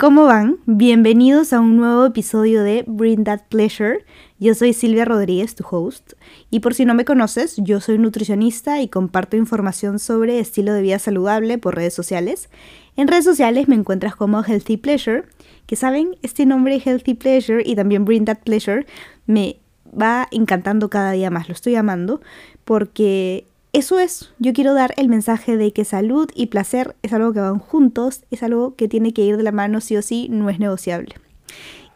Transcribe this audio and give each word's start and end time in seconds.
¿Cómo 0.00 0.24
van? 0.24 0.56
Bienvenidos 0.64 1.52
a 1.52 1.60
un 1.60 1.76
nuevo 1.76 2.06
episodio 2.06 2.62
de 2.62 2.84
Bring 2.86 3.24
That 3.24 3.42
Pleasure. 3.50 4.06
Yo 4.38 4.54
soy 4.54 4.72
Silvia 4.72 5.04
Rodríguez, 5.04 5.54
tu 5.54 5.62
host, 5.70 6.14
y 6.48 6.60
por 6.60 6.72
si 6.72 6.86
no 6.86 6.94
me 6.94 7.04
conoces, 7.04 7.56
yo 7.58 7.82
soy 7.82 7.98
nutricionista 7.98 8.80
y 8.80 8.88
comparto 8.88 9.36
información 9.36 9.98
sobre 9.98 10.40
estilo 10.40 10.72
de 10.72 10.80
vida 10.80 10.98
saludable 10.98 11.58
por 11.58 11.76
redes 11.76 11.92
sociales. 11.92 12.48
En 12.96 13.08
redes 13.08 13.26
sociales 13.26 13.68
me 13.68 13.74
encuentras 13.74 14.16
como 14.16 14.42
Healthy 14.42 14.78
Pleasure, 14.78 15.24
que 15.66 15.76
saben, 15.76 16.16
este 16.22 16.46
nombre 16.46 16.80
Healthy 16.82 17.12
Pleasure 17.12 17.62
y 17.62 17.76
también 17.76 18.06
Bring 18.06 18.24
That 18.24 18.38
Pleasure 18.42 18.86
me 19.26 19.56
va 19.84 20.28
encantando 20.30 20.88
cada 20.88 21.12
día 21.12 21.28
más, 21.28 21.46
lo 21.46 21.52
estoy 21.52 21.74
amando, 21.74 22.22
porque 22.64 23.44
eso 23.72 23.98
es, 23.98 24.32
yo 24.38 24.52
quiero 24.52 24.74
dar 24.74 24.94
el 24.96 25.08
mensaje 25.08 25.56
de 25.56 25.72
que 25.72 25.84
salud 25.84 26.28
y 26.34 26.46
placer 26.46 26.96
es 27.02 27.12
algo 27.12 27.32
que 27.32 27.40
van 27.40 27.58
juntos, 27.58 28.24
es 28.30 28.42
algo 28.42 28.74
que 28.74 28.88
tiene 28.88 29.12
que 29.12 29.22
ir 29.22 29.36
de 29.36 29.44
la 29.44 29.52
mano 29.52 29.80
sí 29.80 29.96
o 29.96 30.02
sí, 30.02 30.28
no 30.28 30.50
es 30.50 30.58
negociable. 30.58 31.14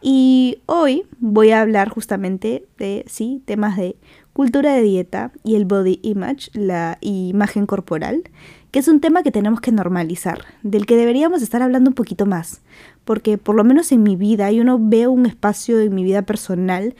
Y 0.01 0.59
hoy 0.67 1.03
voy 1.19 1.51
a 1.51 1.61
hablar 1.61 1.89
justamente 1.89 2.65
de, 2.77 3.03
sí, 3.07 3.41
temas 3.45 3.75
de 3.75 3.97
cultura 4.33 4.73
de 4.73 4.83
dieta 4.83 5.31
y 5.43 5.55
el 5.55 5.65
body 5.65 5.99
image, 6.03 6.49
la 6.53 6.97
imagen 7.01 7.65
corporal, 7.65 8.23
que 8.71 8.79
es 8.79 8.87
un 8.87 8.99
tema 8.99 9.23
que 9.23 9.31
tenemos 9.31 9.61
que 9.61 9.71
normalizar, 9.71 10.45
del 10.61 10.85
que 10.85 10.95
deberíamos 10.95 11.41
estar 11.41 11.61
hablando 11.61 11.89
un 11.89 11.95
poquito 11.95 12.25
más, 12.25 12.61
porque 13.03 13.37
por 13.37 13.55
lo 13.55 13.63
menos 13.63 13.91
en 13.91 14.03
mi 14.03 14.15
vida 14.15 14.51
yo 14.51 14.63
no 14.63 14.77
veo 14.79 15.11
un 15.11 15.25
espacio 15.25 15.79
en 15.79 15.95
mi 15.95 16.03
vida 16.03 16.21
personal 16.21 16.95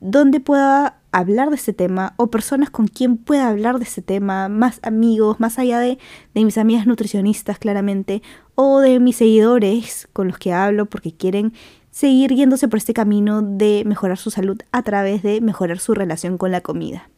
donde 0.00 0.40
pueda 0.40 0.97
hablar 1.12 1.50
de 1.50 1.56
este 1.56 1.72
tema 1.72 2.14
o 2.16 2.28
personas 2.30 2.70
con 2.70 2.86
quien 2.86 3.16
pueda 3.16 3.48
hablar 3.48 3.78
de 3.78 3.84
este 3.84 4.02
tema, 4.02 4.48
más 4.48 4.80
amigos, 4.82 5.40
más 5.40 5.58
allá 5.58 5.78
de, 5.78 5.98
de, 6.34 6.44
mis 6.44 6.58
amigas 6.58 6.86
nutricionistas 6.86 7.58
claramente, 7.58 8.22
o 8.54 8.80
de 8.80 9.00
mis 9.00 9.16
seguidores 9.16 10.08
con 10.12 10.28
los 10.28 10.38
que 10.38 10.52
hablo 10.52 10.86
porque 10.86 11.12
quieren 11.12 11.52
seguir 11.90 12.34
yéndose 12.34 12.68
por 12.68 12.78
este 12.78 12.94
camino 12.94 13.42
de 13.42 13.82
mejorar 13.86 14.18
su 14.18 14.30
salud 14.30 14.58
a 14.72 14.82
través 14.82 15.22
de 15.22 15.40
mejorar 15.40 15.78
su 15.78 15.94
relación 15.94 16.38
con 16.38 16.52
la 16.52 16.60
comida. 16.60 17.08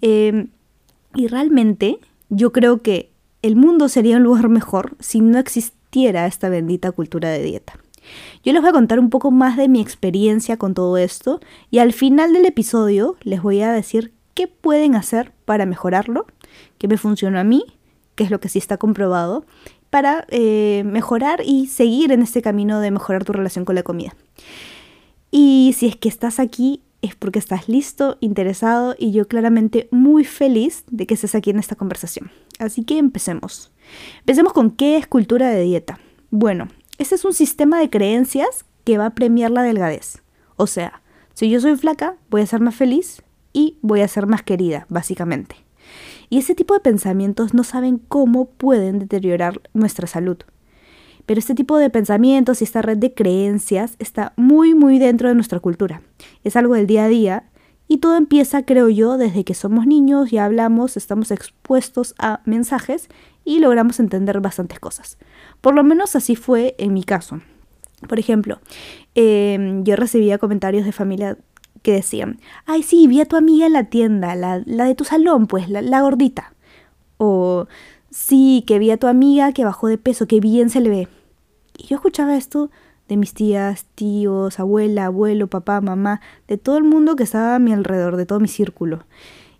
Eh, 0.00 0.46
y 1.14 1.26
realmente 1.28 1.98
yo 2.28 2.52
creo 2.52 2.82
que 2.82 3.12
el 3.42 3.56
mundo 3.56 3.88
sería 3.88 4.16
un 4.16 4.22
lugar 4.22 4.48
mejor 4.48 4.96
si 5.00 5.20
no 5.20 5.38
existiera 5.38 6.26
esta 6.26 6.48
bendita 6.48 6.92
cultura 6.92 7.28
de 7.28 7.42
dieta. 7.42 7.74
Yo 8.44 8.52
les 8.52 8.62
voy 8.62 8.70
a 8.70 8.72
contar 8.72 8.98
un 8.98 9.10
poco 9.10 9.30
más 9.30 9.56
de 9.56 9.68
mi 9.68 9.80
experiencia 9.80 10.56
con 10.56 10.74
todo 10.74 10.96
esto 10.96 11.40
y 11.70 11.78
al 11.78 11.92
final 11.92 12.32
del 12.32 12.46
episodio 12.46 13.16
les 13.22 13.42
voy 13.42 13.62
a 13.62 13.72
decir 13.72 14.12
qué 14.34 14.48
pueden 14.48 14.94
hacer 14.94 15.32
para 15.44 15.66
mejorarlo, 15.66 16.26
qué 16.78 16.88
me 16.88 16.98
funcionó 16.98 17.38
a 17.38 17.44
mí, 17.44 17.64
qué 18.14 18.24
es 18.24 18.30
lo 18.30 18.40
que 18.40 18.48
sí 18.48 18.58
está 18.58 18.76
comprobado, 18.76 19.44
para 19.90 20.26
eh, 20.28 20.82
mejorar 20.86 21.42
y 21.44 21.66
seguir 21.66 22.12
en 22.12 22.22
este 22.22 22.40
camino 22.40 22.80
de 22.80 22.90
mejorar 22.90 23.24
tu 23.24 23.32
relación 23.32 23.64
con 23.64 23.74
la 23.74 23.82
comida. 23.82 24.14
Y 25.30 25.74
si 25.76 25.86
es 25.86 25.96
que 25.96 26.08
estás 26.08 26.40
aquí 26.40 26.82
es 27.02 27.16
porque 27.16 27.40
estás 27.40 27.68
listo, 27.68 28.16
interesado 28.20 28.94
y 28.96 29.10
yo 29.10 29.26
claramente 29.26 29.88
muy 29.90 30.24
feliz 30.24 30.84
de 30.88 31.06
que 31.06 31.14
estés 31.14 31.34
aquí 31.34 31.50
en 31.50 31.58
esta 31.58 31.74
conversación. 31.74 32.30
Así 32.58 32.84
que 32.84 32.96
empecemos. 32.96 33.72
Empecemos 34.20 34.52
con 34.52 34.70
qué 34.70 34.96
es 34.96 35.08
cultura 35.08 35.50
de 35.50 35.62
dieta. 35.62 35.98
Bueno, 36.30 36.68
este 37.02 37.16
es 37.16 37.24
un 37.24 37.34
sistema 37.34 37.80
de 37.80 37.90
creencias 37.90 38.64
que 38.84 38.96
va 38.96 39.06
a 39.06 39.14
premiar 39.14 39.50
la 39.50 39.62
delgadez. 39.62 40.22
O 40.56 40.68
sea, 40.68 41.02
si 41.34 41.50
yo 41.50 41.60
soy 41.60 41.76
flaca, 41.76 42.14
voy 42.30 42.42
a 42.42 42.46
ser 42.46 42.60
más 42.60 42.76
feliz 42.76 43.22
y 43.52 43.76
voy 43.82 44.02
a 44.02 44.08
ser 44.08 44.26
más 44.26 44.44
querida, 44.44 44.86
básicamente. 44.88 45.56
Y 46.30 46.38
ese 46.38 46.54
tipo 46.54 46.74
de 46.74 46.80
pensamientos 46.80 47.54
no 47.54 47.64
saben 47.64 47.98
cómo 47.98 48.50
pueden 48.50 49.00
deteriorar 49.00 49.60
nuestra 49.74 50.06
salud. 50.06 50.38
Pero 51.26 51.40
este 51.40 51.56
tipo 51.56 51.76
de 51.76 51.90
pensamientos 51.90 52.60
y 52.60 52.64
esta 52.64 52.82
red 52.82 52.98
de 52.98 53.12
creencias 53.14 53.96
está 53.98 54.32
muy, 54.36 54.74
muy 54.74 55.00
dentro 55.00 55.28
de 55.28 55.34
nuestra 55.34 55.58
cultura. 55.58 56.02
Es 56.44 56.54
algo 56.54 56.74
del 56.74 56.86
día 56.86 57.04
a 57.04 57.08
día 57.08 57.44
y 57.92 57.98
todo 57.98 58.16
empieza, 58.16 58.64
creo 58.64 58.88
yo, 58.88 59.18
desde 59.18 59.44
que 59.44 59.52
somos 59.52 59.86
niños 59.86 60.32
y 60.32 60.38
hablamos, 60.38 60.96
estamos 60.96 61.30
expuestos 61.30 62.14
a 62.18 62.40
mensajes 62.46 63.10
y 63.44 63.58
logramos 63.58 64.00
entender 64.00 64.40
bastantes 64.40 64.80
cosas. 64.80 65.18
Por 65.60 65.74
lo 65.74 65.84
menos 65.84 66.16
así 66.16 66.34
fue 66.34 66.74
en 66.78 66.94
mi 66.94 67.04
caso. 67.04 67.42
Por 68.08 68.18
ejemplo, 68.18 68.60
em, 69.14 69.84
yo 69.84 69.96
recibía 69.96 70.38
comentarios 70.38 70.86
de 70.86 70.92
familia 70.92 71.36
que 71.82 71.92
decían, 71.92 72.40
ay 72.64 72.82
sí, 72.82 73.06
vi 73.08 73.20
a 73.20 73.26
tu 73.26 73.36
amiga 73.36 73.66
en 73.66 73.74
la 73.74 73.84
tienda, 73.84 74.36
la, 74.36 74.60
de 74.60 74.94
tu 74.94 75.04
salón, 75.04 75.46
pues, 75.46 75.68
la, 75.68 75.82
la, 75.82 76.00
gordita. 76.00 76.54
O 77.18 77.66
sí, 78.10 78.64
que 78.66 78.78
vi 78.78 78.90
a 78.90 78.96
tu 78.96 79.06
amiga 79.06 79.52
que 79.52 79.66
bajó 79.66 79.88
de 79.88 79.98
peso, 79.98 80.26
que 80.26 80.40
bien 80.40 80.70
se 80.70 80.80
le 80.80 80.88
ve. 80.88 81.08
Y 81.76 81.88
yo 81.88 81.96
escuchaba 81.96 82.36
esto 82.38 82.70
de 83.12 83.18
mis 83.18 83.34
tías, 83.34 83.84
tíos, 83.94 84.58
abuela, 84.58 85.04
abuelo, 85.06 85.46
papá, 85.46 85.82
mamá, 85.82 86.22
de 86.48 86.56
todo 86.56 86.78
el 86.78 86.84
mundo 86.84 87.14
que 87.14 87.24
estaba 87.24 87.54
a 87.54 87.58
mi 87.58 87.70
alrededor, 87.70 88.16
de 88.16 88.24
todo 88.24 88.40
mi 88.40 88.48
círculo. 88.48 89.04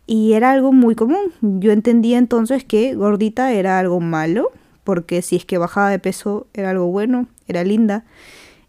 Y 0.06 0.32
era 0.32 0.52
algo 0.52 0.72
muy 0.72 0.94
común. 0.94 1.32
Yo 1.42 1.70
entendía 1.70 2.16
entonces 2.16 2.64
que 2.64 2.94
gordita 2.94 3.52
era 3.52 3.78
algo 3.78 4.00
malo, 4.00 4.50
porque 4.84 5.20
si 5.20 5.36
es 5.36 5.44
que 5.44 5.58
bajaba 5.58 5.90
de 5.90 5.98
peso 5.98 6.46
era 6.54 6.70
algo 6.70 6.86
bueno, 6.86 7.28
era 7.46 7.62
linda. 7.62 8.06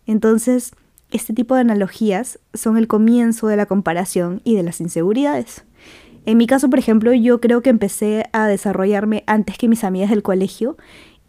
Entonces, 0.05 0.73
este 1.11 1.33
tipo 1.33 1.55
de 1.55 1.61
analogías 1.61 2.39
son 2.53 2.75
el 2.75 2.87
comienzo 2.87 3.47
de 3.47 3.55
la 3.55 3.67
comparación 3.67 4.41
y 4.43 4.57
de 4.57 4.63
las 4.63 4.81
inseguridades. 4.81 5.63
En 6.25 6.37
mi 6.37 6.45
caso, 6.45 6.69
por 6.69 6.79
ejemplo, 6.79 7.13
yo 7.13 7.39
creo 7.39 7.61
que 7.61 7.69
empecé 7.69 8.25
a 8.33 8.47
desarrollarme 8.47 9.23
antes 9.27 9.57
que 9.57 9.69
mis 9.69 9.85
amigas 9.85 10.09
del 10.09 10.23
colegio 10.23 10.75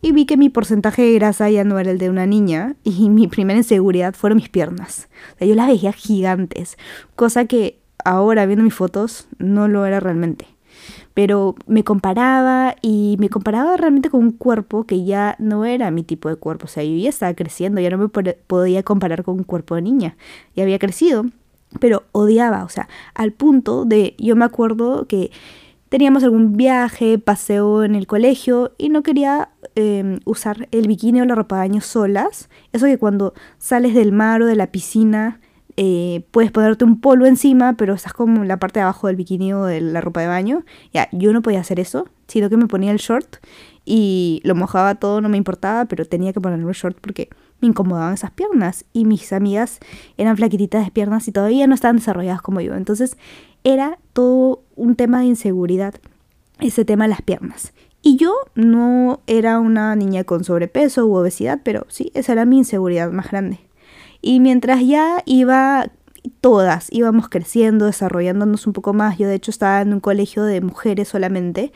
y 0.05 0.13
vi 0.13 0.27
que 0.27 0.37
mi 0.37 0.51
porcentaje 0.51 1.01
de 1.01 1.15
grasa 1.15 1.49
ya 1.49 1.65
no 1.65 1.79
era 1.79 1.91
el 1.91 1.97
de 1.97 2.11
una 2.11 2.27
niña 2.27 2.77
y 2.85 3.09
mi 3.09 3.27
primera 3.27 3.57
inseguridad 3.57 4.13
fueron 4.13 4.37
mis 4.37 4.51
piernas. 4.51 5.09
O 5.35 5.39
sea, 5.39 5.49
yo 5.49 5.55
las 5.55 5.67
veía 5.67 5.95
gigantes, 5.95 6.77
cosa 7.17 7.47
que 7.47 7.81
ahora 8.05 8.45
viendo 8.45 8.65
mis 8.65 8.75
fotos 8.75 9.29
no 9.39 9.67
lo 9.67 9.87
era 9.87 10.01
realmente. 10.01 10.47
Pero 11.15 11.55
me 11.67 11.85
comparaba 11.85 12.77
y 12.83 13.17
me 13.19 13.31
comparaba 13.31 13.79
realmente 13.79 14.11
con 14.11 14.21
un 14.21 14.33
cuerpo 14.33 14.85
que 14.85 15.07
ya 15.07 15.37
no 15.39 15.65
era 15.65 15.91
mi 15.91 16.03
tipo 16.03 16.29
de 16.29 16.37
cuerpo. 16.37 16.67
O 16.67 16.69
sea, 16.69 16.85
yo 16.85 16.95
ya 16.97 17.09
estaba 17.09 17.33
creciendo, 17.33 17.81
ya 17.81 17.89
no 17.89 17.97
me 17.97 18.09
podía 18.09 18.83
comparar 18.83 19.25
con 19.25 19.37
un 19.37 19.45
cuerpo 19.45 19.75
de 19.75 19.83
niña. 19.83 20.19
Ya 20.55 20.65
había 20.65 20.79
crecido, 20.79 21.25
pero 21.81 22.03
odiaba, 22.13 22.65
o 22.65 22.69
sea, 22.69 22.89
al 23.15 23.33
punto 23.33 23.87
de, 23.87 24.17
yo 24.19 24.37
me 24.37 24.45
acuerdo 24.45 25.07
que 25.07 25.31
teníamos 25.95 26.25
algún 26.25 26.57
viaje, 26.57 27.21
paseo 27.21 27.85
en 27.85 27.95
el 27.95 28.09
colegio 28.09 28.73
y 28.79 28.89
no 28.89 29.05
quería 29.05 29.51
em, 29.75 30.21
usar 30.25 30.69
el 30.71 30.87
bikini 30.87 31.21
o 31.21 31.25
la 31.25 31.35
ropa 31.35 31.57
de 31.57 31.69
baño 31.69 31.81
solas. 31.81 32.49
Eso 32.73 32.87
que 32.87 32.99
cuando 32.99 33.35
sales 33.59 33.95
del 33.95 34.13
mar 34.13 34.43
o 34.43 34.47
de 34.47 34.57
la 34.57 34.69
piscina 34.69 35.41
eh, 35.77 36.25
puedes 36.31 36.53
ponerte 36.53 36.85
un 36.85 37.01
polvo 37.01 37.27
encima, 37.27 37.75
pero 37.75 37.95
estás 37.95 38.13
como 38.13 38.43
en 38.43 38.49
la 38.49 38.59
parte 38.59 38.79
de 38.79 38.85
abajo 38.85 39.09
del 39.09 39.17
bikini 39.17 39.53
o 39.53 39.65
de 39.65 39.81
la 39.81 40.01
ropa 40.01 40.21
de 40.21 40.29
baño. 40.29 40.65
Ya, 40.93 41.09
yo 41.13 41.33
no 41.33 41.43
podía 41.43 41.61
hacer 41.61 41.81
eso, 41.81 42.09
sino 42.29 42.49
que 42.49 42.57
me 42.57 42.67
ponía 42.67 42.93
el 42.93 42.99
short 42.99 43.37
y 43.85 44.41
lo 44.45 44.55
mojaba 44.55 44.95
todo, 44.95 45.21
no 45.21 45.29
me 45.29 45.37
importaba, 45.37 45.87
pero 45.87 46.05
tenía 46.05 46.33
que 46.33 46.41
ponerme 46.41 46.69
el 46.69 46.77
short 46.77 46.97
porque 47.01 47.29
me 47.61 47.69
incomodaban 47.69 48.15
esas 48.15 48.31
piernas 48.31 48.85
y 48.93 49.05
mis 49.05 49.33
amigas 49.33 49.81
eran 50.17 50.37
flaquititas 50.37 50.85
de 50.85 50.91
piernas 50.91 51.27
y 51.29 51.33
todavía 51.33 51.67
no 51.67 51.75
estaban 51.75 51.97
desarrolladas 51.97 52.41
como 52.41 52.61
yo. 52.61 52.75
Entonces 52.75 53.17
era 53.65 53.99
todo 54.13 54.63
un 54.77 54.95
tema 54.95 55.21
de 55.21 55.27
inseguridad, 55.27 55.95
ese 56.61 56.85
tema 56.85 57.05
de 57.05 57.11
las 57.11 57.23
piernas. 57.23 57.73
Y 58.07 58.17
yo 58.17 58.35
no 58.55 59.23
era 59.27 59.59
una 59.59 59.97
niña 59.97 60.25
con 60.25 60.45
sobrepeso 60.45 61.07
u 61.07 61.17
obesidad, 61.17 61.61
pero 61.65 61.87
sí, 61.89 62.13
esa 62.13 62.33
era 62.33 62.45
mi 62.45 62.59
inseguridad 62.59 63.11
más 63.11 63.31
grande. 63.31 63.61
Y 64.21 64.41
mientras 64.41 64.87
ya 64.87 65.23
iba, 65.25 65.91
todas 66.43 66.89
íbamos 66.93 67.31
creciendo, 67.31 67.87
desarrollándonos 67.87 68.67
un 68.67 68.75
poco 68.75 68.93
más, 68.93 69.17
yo 69.17 69.27
de 69.27 69.37
hecho 69.37 69.51
estaba 69.51 69.81
en 69.81 69.95
un 69.95 70.01
colegio 70.01 70.45
de 70.45 70.61
mujeres 70.61 71.09
solamente, 71.09 71.73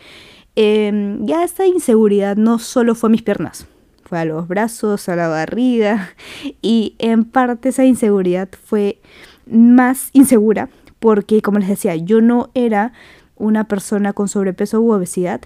em, 0.55 1.25
ya 1.25 1.45
esta 1.45 1.65
inseguridad 1.67 2.37
no 2.37 2.59
solo 2.59 2.95
fue 2.95 3.09
a 3.09 3.13
mis 3.13 3.23
piernas, 3.23 3.67
fue 4.05 4.19
a 4.19 4.27
los 4.27 4.49
brazos, 4.49 5.09
a 5.09 5.17
la 5.17 5.29
barriga, 5.29 6.11
y 6.61 6.95
en 6.99 7.25
parte 7.25 7.71
esa 7.71 7.87
inseguridad 7.87 8.51
fue 8.67 9.01
más 9.47 10.11
insegura, 10.13 10.69
porque 10.99 11.41
como 11.41 11.59
les 11.59 11.69
decía, 11.69 11.97
yo 11.97 12.21
no 12.21 12.51
era 12.53 12.93
una 13.37 13.65
persona 13.65 14.13
con 14.13 14.29
sobrepeso 14.29 14.83
u 14.83 14.93
obesidad, 14.93 15.41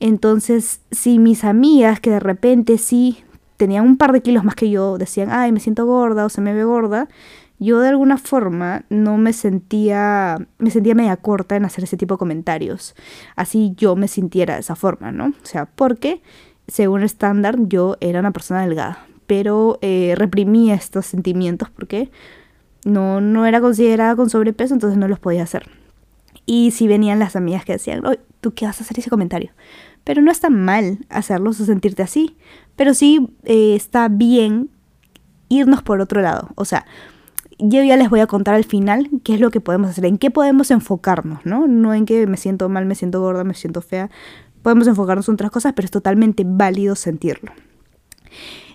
entonces, 0.00 0.80
si 0.90 1.18
mis 1.18 1.44
amigas 1.44 2.00
que 2.00 2.10
de 2.10 2.20
repente 2.20 2.78
sí 2.78 3.24
tenían 3.56 3.84
un 3.84 3.96
par 3.96 4.12
de 4.12 4.22
kilos 4.22 4.44
más 4.44 4.54
que 4.54 4.70
yo, 4.70 4.98
decían, 4.98 5.30
ay, 5.30 5.52
me 5.52 5.60
siento 5.60 5.84
gorda 5.86 6.24
o 6.24 6.28
se 6.28 6.40
me 6.40 6.54
ve 6.54 6.64
gorda, 6.64 7.08
yo 7.58 7.80
de 7.80 7.88
alguna 7.88 8.18
forma 8.18 8.84
no 8.88 9.18
me 9.18 9.32
sentía, 9.32 10.38
me 10.58 10.70
sentía 10.70 10.94
media 10.94 11.16
corta 11.16 11.56
en 11.56 11.64
hacer 11.64 11.84
ese 11.84 11.96
tipo 11.96 12.14
de 12.14 12.18
comentarios. 12.18 12.94
Así 13.34 13.74
yo 13.76 13.96
me 13.96 14.06
sintiera 14.06 14.54
de 14.54 14.60
esa 14.60 14.76
forma, 14.76 15.10
¿no? 15.10 15.28
O 15.42 15.46
sea, 15.46 15.66
porque 15.66 16.22
según 16.68 17.00
el 17.00 17.06
estándar 17.06 17.56
yo 17.66 17.96
era 18.00 18.20
una 18.20 18.30
persona 18.30 18.62
delgada, 18.64 19.04
pero 19.26 19.78
eh, 19.82 20.14
reprimía 20.16 20.74
estos 20.74 21.06
sentimientos 21.06 21.68
porque 21.70 22.10
no, 22.84 23.20
no 23.20 23.44
era 23.44 23.60
considerada 23.60 24.14
con 24.14 24.30
sobrepeso, 24.30 24.74
entonces 24.74 24.98
no 24.98 25.08
los 25.08 25.18
podía 25.18 25.42
hacer. 25.42 25.68
Y 26.50 26.70
si 26.70 26.88
venían 26.88 27.18
las 27.18 27.36
amigas 27.36 27.66
que 27.66 27.72
decían, 27.72 28.02
¿tú 28.40 28.54
qué 28.54 28.64
vas 28.64 28.80
a 28.80 28.82
hacer 28.82 28.98
ese 28.98 29.10
comentario? 29.10 29.50
Pero 30.02 30.22
no 30.22 30.30
está 30.30 30.48
mal 30.48 31.04
hacerlos 31.10 31.60
o 31.60 31.66
sentirte 31.66 32.02
así. 32.02 32.38
Pero 32.74 32.94
sí 32.94 33.36
eh, 33.44 33.74
está 33.76 34.08
bien 34.08 34.70
irnos 35.50 35.82
por 35.82 36.00
otro 36.00 36.22
lado. 36.22 36.48
O 36.54 36.64
sea, 36.64 36.86
yo 37.58 37.82
ya 37.82 37.98
les 37.98 38.08
voy 38.08 38.20
a 38.20 38.26
contar 38.26 38.54
al 38.54 38.64
final 38.64 39.10
qué 39.24 39.34
es 39.34 39.40
lo 39.40 39.50
que 39.50 39.60
podemos 39.60 39.90
hacer, 39.90 40.06
en 40.06 40.16
qué 40.16 40.30
podemos 40.30 40.70
enfocarnos, 40.70 41.44
¿no? 41.44 41.66
No 41.66 41.92
en 41.92 42.06
que 42.06 42.26
me 42.26 42.38
siento 42.38 42.70
mal, 42.70 42.86
me 42.86 42.94
siento 42.94 43.20
gorda, 43.20 43.44
me 43.44 43.52
siento 43.52 43.82
fea. 43.82 44.08
Podemos 44.62 44.86
enfocarnos 44.86 45.28
en 45.28 45.34
otras 45.34 45.50
cosas, 45.50 45.74
pero 45.76 45.84
es 45.84 45.90
totalmente 45.90 46.44
válido 46.46 46.96
sentirlo. 46.96 47.52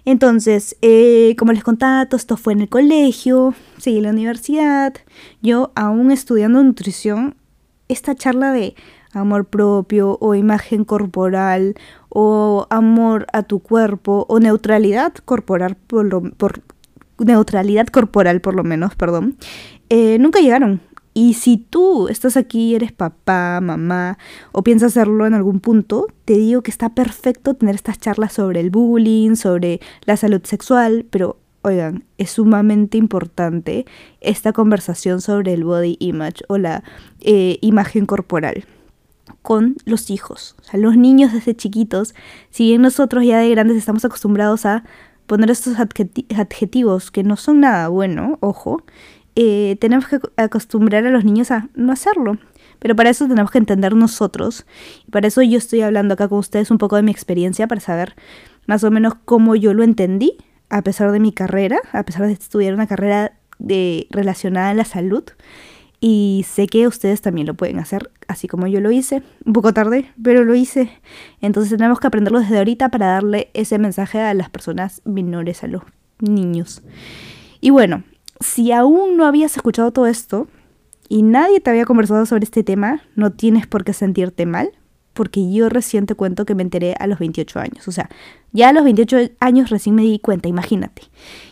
Entonces, 0.06 0.78
eh, 0.84 1.36
como 1.40 1.54
les 1.54 1.64
contaba, 1.64 2.06
todo 2.06 2.18
esto 2.18 2.38
fue 2.38 2.54
en 2.54 2.62
el 2.62 2.70
colegio, 2.70 3.56
seguí 3.80 4.00
la 4.00 4.12
universidad. 4.12 4.94
Yo, 5.42 5.72
aún 5.74 6.12
estudiando 6.12 6.62
nutrición, 6.62 7.36
esta 7.88 8.16
charla 8.16 8.52
de 8.52 8.76
amor 9.14 9.46
propio 9.46 10.18
o 10.20 10.36
imagen 10.36 10.86
corporal 10.86 11.76
o 12.10 12.68
amor 12.70 13.28
a 13.34 13.44
tu 13.44 13.60
cuerpo 13.60 14.26
o 14.30 14.40
neutralidad 14.40 15.14
corporal 15.26 15.76
por, 15.76 16.36
por 16.36 16.62
neutralidad 17.20 17.88
corporal 17.88 18.42
por 18.42 18.56
lo 18.56 18.64
menos, 18.64 18.96
perdón, 18.96 19.38
eh, 19.90 20.18
nunca 20.20 20.40
llegaron. 20.40 20.82
Y 21.16 21.36
si 21.36 21.58
tú 21.58 22.08
estás 22.08 22.38
aquí, 22.38 22.74
eres 22.74 22.92
papá, 22.92 23.60
mamá, 23.62 24.18
o 24.52 24.64
piensas 24.64 24.94
hacerlo 24.94 25.28
en 25.28 25.36
algún 25.36 25.60
punto, 25.60 26.08
te 26.26 26.34
digo 26.34 26.64
que 26.64 26.72
está 26.72 26.96
perfecto 26.96 27.54
tener 27.54 27.76
estas 27.76 28.00
charlas 28.00 28.34
sobre 28.34 28.60
el 28.62 28.72
bullying, 28.72 29.36
sobre 29.36 29.80
la 30.06 30.18
salud 30.18 30.42
sexual, 30.44 31.06
pero 31.12 31.38
oigan, 31.64 32.04
es 32.18 32.32
sumamente 32.32 32.98
importante 32.98 33.86
esta 34.22 34.54
conversación 34.54 35.22
sobre 35.22 35.54
el 35.54 35.64
body 35.64 35.98
image 36.00 36.44
o 36.48 36.58
la 36.58 36.84
eh, 37.22 37.58
imagen 37.62 38.06
corporal 38.06 38.66
con 39.42 39.78
los 39.86 40.10
hijos. 40.10 40.56
O 40.62 40.64
sea, 40.64 40.80
los 40.80 40.96
niños 40.96 41.34
desde 41.34 41.56
chiquitos, 41.56 42.14
si 42.50 42.66
bien 42.66 42.82
nosotros 42.82 43.26
ya 43.26 43.40
de 43.40 43.50
grandes 43.50 43.78
estamos 43.78 44.06
acostumbrados 44.06 44.66
a 44.66 44.84
poner 45.26 45.50
estos 45.50 45.80
adjetivos 45.80 47.12
que 47.12 47.24
no 47.24 47.38
son 47.38 47.62
nada 47.62 47.88
bueno, 47.88 48.38
ojo, 48.42 48.84
eh, 49.36 49.78
tenemos 49.80 50.08
que 50.08 50.20
acostumbrar 50.38 51.06
a 51.08 51.10
los 51.10 51.24
niños 51.26 51.50
a 51.52 51.70
no 51.76 51.92
hacerlo. 51.92 52.38
Pero 52.80 52.96
para 52.96 53.10
eso 53.10 53.28
tenemos 53.28 53.50
que 53.50 53.58
entender 53.58 53.96
nosotros. 53.96 54.66
Y 55.08 55.12
para 55.12 55.28
eso 55.28 55.42
yo 55.42 55.58
estoy 55.58 55.82
hablando 55.82 56.16
acá 56.16 56.28
con 56.28 56.40
ustedes 56.40 56.70
un 56.70 56.78
poco 56.78 56.98
de 56.98 57.04
mi 57.04 57.12
experiencia, 57.12 57.68
para 57.68 57.80
saber 57.80 58.16
más 58.68 58.84
o 58.84 58.92
menos 58.92 59.14
cómo 59.24 59.56
yo 59.56 59.74
lo 59.74 59.84
entendí, 59.84 60.38
a 60.74 60.82
pesar 60.82 61.12
de 61.12 61.20
mi 61.20 61.32
carrera, 61.32 61.80
a 61.92 62.04
pesar 62.04 62.26
de 62.26 62.34
estudiar 62.34 62.74
una 62.74 62.88
carrera 62.88 63.34
de, 63.60 64.08
relacionada 64.10 64.72
a 64.72 64.74
la 64.74 64.86
salud. 64.86 65.24
Y 66.00 66.46
sé 66.50 66.66
que 66.66 66.88
ustedes 66.88 67.22
también 67.22 67.46
lo 67.46 67.54
pueden 67.54 67.78
hacer, 67.78 68.12
así 68.28 68.48
como 68.48 68.66
yo 68.66 68.82
lo 68.82 68.90
hice. 68.90 69.22
Un 69.46 69.54
poco 69.54 69.72
tarde, 69.72 70.12
pero 70.22 70.44
lo 70.44 70.56
hice. 70.56 70.90
Entonces 71.42 71.78
tenemos 71.78 72.00
que 72.00 72.08
aprenderlo 72.08 72.40
desde 72.40 72.58
ahorita 72.58 72.90
para 72.90 73.06
darle 73.06 73.52
ese 73.54 73.78
mensaje 73.78 74.20
a 74.20 74.34
las 74.34 74.50
personas 74.50 75.02
menores, 75.06 75.64
a 75.64 75.68
los 75.68 75.84
niños. 76.20 76.82
Y 77.62 77.70
bueno, 77.70 78.04
si 78.40 78.72
aún 78.72 79.16
no 79.16 79.28
habías 79.28 79.56
escuchado 79.56 79.94
todo 79.94 80.08
esto 80.08 80.48
y 81.08 81.22
nadie 81.22 81.62
te 81.62 81.70
había 81.70 81.86
conversado 81.86 82.26
sobre 82.26 82.46
este 82.46 82.64
tema, 82.64 83.04
no 83.16 83.32
tienes 83.32 83.68
por 83.68 83.84
qué 83.84 83.94
sentirte 83.94 84.48
mal, 84.48 84.72
porque 85.14 85.52
yo 85.52 85.70
recién 85.70 86.06
te 86.06 86.16
cuento 86.16 86.46
que 86.46 86.56
me 86.56 86.64
enteré 86.64 86.96
a 87.00 87.08
los 87.08 87.20
28 87.20 87.60
años. 87.60 87.88
O 87.88 87.92
sea, 87.92 88.10
ya 88.52 88.70
a 88.70 88.74
los 88.74 88.84
28 88.84 89.34
años 89.40 89.70
recién 89.70 89.96
me 89.96 90.02
di 90.02 90.20
cuenta, 90.20 90.50
imagínate. 90.50 91.04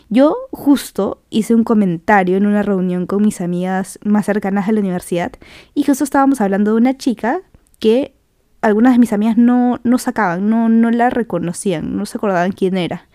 Yo 0.08 0.36
justo 0.50 1.22
hice 1.30 1.54
un 1.54 1.64
comentario 1.64 2.36
en 2.36 2.46
una 2.46 2.62
reunión 2.62 3.06
con 3.06 3.22
mis 3.22 3.40
amigas 3.40 3.98
más 4.04 4.26
cercanas 4.26 4.68
a 4.68 4.72
la 4.72 4.80
universidad 4.80 5.32
y 5.74 5.84
justo 5.84 6.04
estábamos 6.04 6.40
hablando 6.40 6.72
de 6.72 6.76
una 6.76 6.96
chica 6.96 7.40
que 7.78 8.14
algunas 8.60 8.92
de 8.92 8.98
mis 8.98 9.12
amigas 9.12 9.36
no, 9.36 9.80
no 9.82 9.98
sacaban, 9.98 10.48
no, 10.48 10.68
no 10.68 10.90
la 10.90 11.10
reconocían, 11.10 11.96
no 11.96 12.06
se 12.06 12.18
acordaban 12.18 12.52
quién 12.52 12.76
era. 12.76 13.08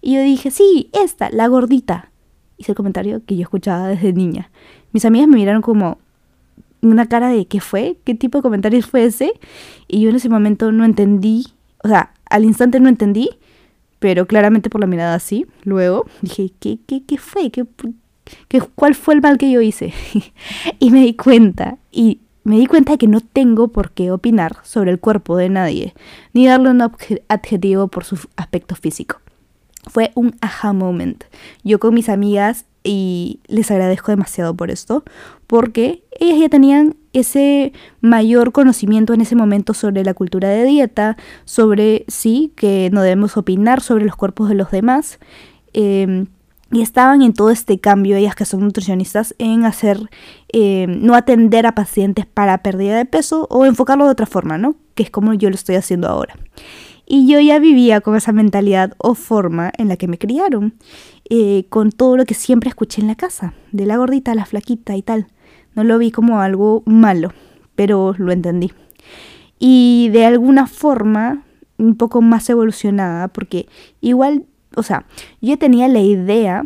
Y 0.00 0.14
yo 0.14 0.22
dije, 0.22 0.50
sí, 0.50 0.90
esta, 0.92 1.30
la 1.30 1.46
gordita. 1.48 2.10
Hice 2.56 2.72
el 2.72 2.76
comentario 2.76 3.24
que 3.24 3.36
yo 3.36 3.42
escuchaba 3.42 3.88
desde 3.88 4.12
niña. 4.12 4.50
Mis 4.92 5.04
amigas 5.04 5.28
me 5.28 5.36
miraron 5.36 5.62
como, 5.62 5.98
una 6.82 7.06
cara 7.06 7.28
de 7.28 7.46
¿qué 7.46 7.60
fue? 7.60 7.98
¿Qué 8.04 8.14
tipo 8.14 8.38
de 8.38 8.42
comentario 8.42 8.82
fue 8.82 9.04
ese? 9.04 9.32
Y 9.88 10.00
yo 10.00 10.10
en 10.10 10.16
ese 10.16 10.28
momento 10.28 10.72
no 10.72 10.84
entendí, 10.84 11.46
o 11.82 11.88
sea, 11.88 12.12
al 12.28 12.44
instante 12.44 12.80
no 12.80 12.88
entendí, 12.88 13.30
pero 13.98 14.26
claramente 14.26 14.70
por 14.70 14.80
la 14.80 14.86
mirada 14.86 15.14
así. 15.14 15.46
Luego 15.64 16.06
dije, 16.22 16.52
¿qué, 16.58 16.78
qué, 16.86 17.04
qué 17.04 17.18
fue? 17.18 17.50
¿Qué, 17.50 17.64
qué, 18.48 18.60
cuál 18.74 18.94
fue 18.94 19.14
el 19.14 19.20
mal 19.20 19.38
que 19.38 19.50
yo 19.50 19.60
hice? 19.60 19.92
y 20.78 20.90
me 20.90 21.00
di 21.00 21.14
cuenta, 21.14 21.78
y 21.92 22.20
me 22.44 22.58
di 22.58 22.66
cuenta 22.66 22.92
de 22.92 22.98
que 22.98 23.06
no 23.06 23.20
tengo 23.20 23.68
por 23.68 23.92
qué 23.92 24.10
opinar 24.10 24.56
sobre 24.62 24.90
el 24.90 24.98
cuerpo 24.98 25.36
de 25.36 25.50
nadie, 25.50 25.94
ni 26.32 26.46
darle 26.46 26.70
un 26.70 26.82
adjetivo 27.28 27.88
por 27.88 28.04
su 28.04 28.18
aspecto 28.36 28.74
físico. 28.74 29.20
Fue 29.86 30.10
un 30.14 30.36
aha 30.40 30.72
moment. 30.72 31.24
Yo 31.64 31.78
con 31.78 31.94
mis 31.94 32.08
amigas 32.08 32.66
y 32.82 33.40
les 33.46 33.70
agradezco 33.70 34.10
demasiado 34.10 34.54
por 34.54 34.70
esto, 34.70 35.04
porque 35.46 36.04
ellas 36.18 36.38
ya 36.38 36.48
tenían 36.48 36.96
ese 37.12 37.72
mayor 38.00 38.52
conocimiento 38.52 39.12
en 39.12 39.20
ese 39.20 39.36
momento 39.36 39.74
sobre 39.74 40.04
la 40.04 40.14
cultura 40.14 40.48
de 40.48 40.64
dieta, 40.64 41.16
sobre 41.44 42.04
sí, 42.08 42.52
que 42.56 42.88
no 42.92 43.02
debemos 43.02 43.36
opinar 43.36 43.80
sobre 43.80 44.04
los 44.04 44.16
cuerpos 44.16 44.48
de 44.48 44.54
los 44.54 44.70
demás. 44.70 45.18
Em, 45.72 46.26
y 46.72 46.82
estaban 46.82 47.22
en 47.22 47.32
todo 47.32 47.50
este 47.50 47.80
cambio, 47.80 48.16
ellas 48.16 48.36
que 48.36 48.44
son 48.44 48.60
nutricionistas, 48.60 49.34
en 49.38 49.64
hacer, 49.64 50.08
em, 50.48 51.04
no 51.04 51.14
atender 51.14 51.66
a 51.66 51.74
pacientes 51.74 52.26
para 52.26 52.62
pérdida 52.62 52.96
de 52.96 53.06
peso 53.06 53.48
o 53.50 53.66
enfocarlo 53.66 54.04
de 54.04 54.12
otra 54.12 54.26
forma, 54.26 54.56
¿no? 54.56 54.76
Que 54.94 55.02
es 55.02 55.10
como 55.10 55.34
yo 55.34 55.48
lo 55.50 55.56
estoy 55.56 55.74
haciendo 55.74 56.08
ahora. 56.08 56.36
Y 57.12 57.26
yo 57.26 57.40
ya 57.40 57.58
vivía 57.58 58.00
con 58.02 58.14
esa 58.14 58.30
mentalidad 58.30 58.94
o 58.96 59.16
forma 59.16 59.72
en 59.76 59.88
la 59.88 59.96
que 59.96 60.06
me 60.06 60.16
criaron, 60.16 60.74
eh, 61.28 61.66
con 61.68 61.90
todo 61.90 62.16
lo 62.16 62.24
que 62.24 62.34
siempre 62.34 62.68
escuché 62.68 63.00
en 63.00 63.08
la 63.08 63.16
casa, 63.16 63.52
de 63.72 63.84
la 63.84 63.96
gordita 63.96 64.30
a 64.30 64.36
la 64.36 64.44
flaquita 64.44 64.96
y 64.96 65.02
tal. 65.02 65.26
No 65.74 65.82
lo 65.82 65.98
vi 65.98 66.12
como 66.12 66.40
algo 66.40 66.84
malo, 66.86 67.32
pero 67.74 68.14
lo 68.16 68.30
entendí. 68.30 68.70
Y 69.58 70.10
de 70.12 70.24
alguna 70.24 70.68
forma 70.68 71.42
un 71.78 71.96
poco 71.96 72.22
más 72.22 72.48
evolucionada, 72.48 73.26
porque 73.26 73.66
igual, 74.00 74.44
o 74.76 74.84
sea, 74.84 75.04
yo 75.40 75.58
tenía 75.58 75.88
la 75.88 76.02
idea, 76.02 76.64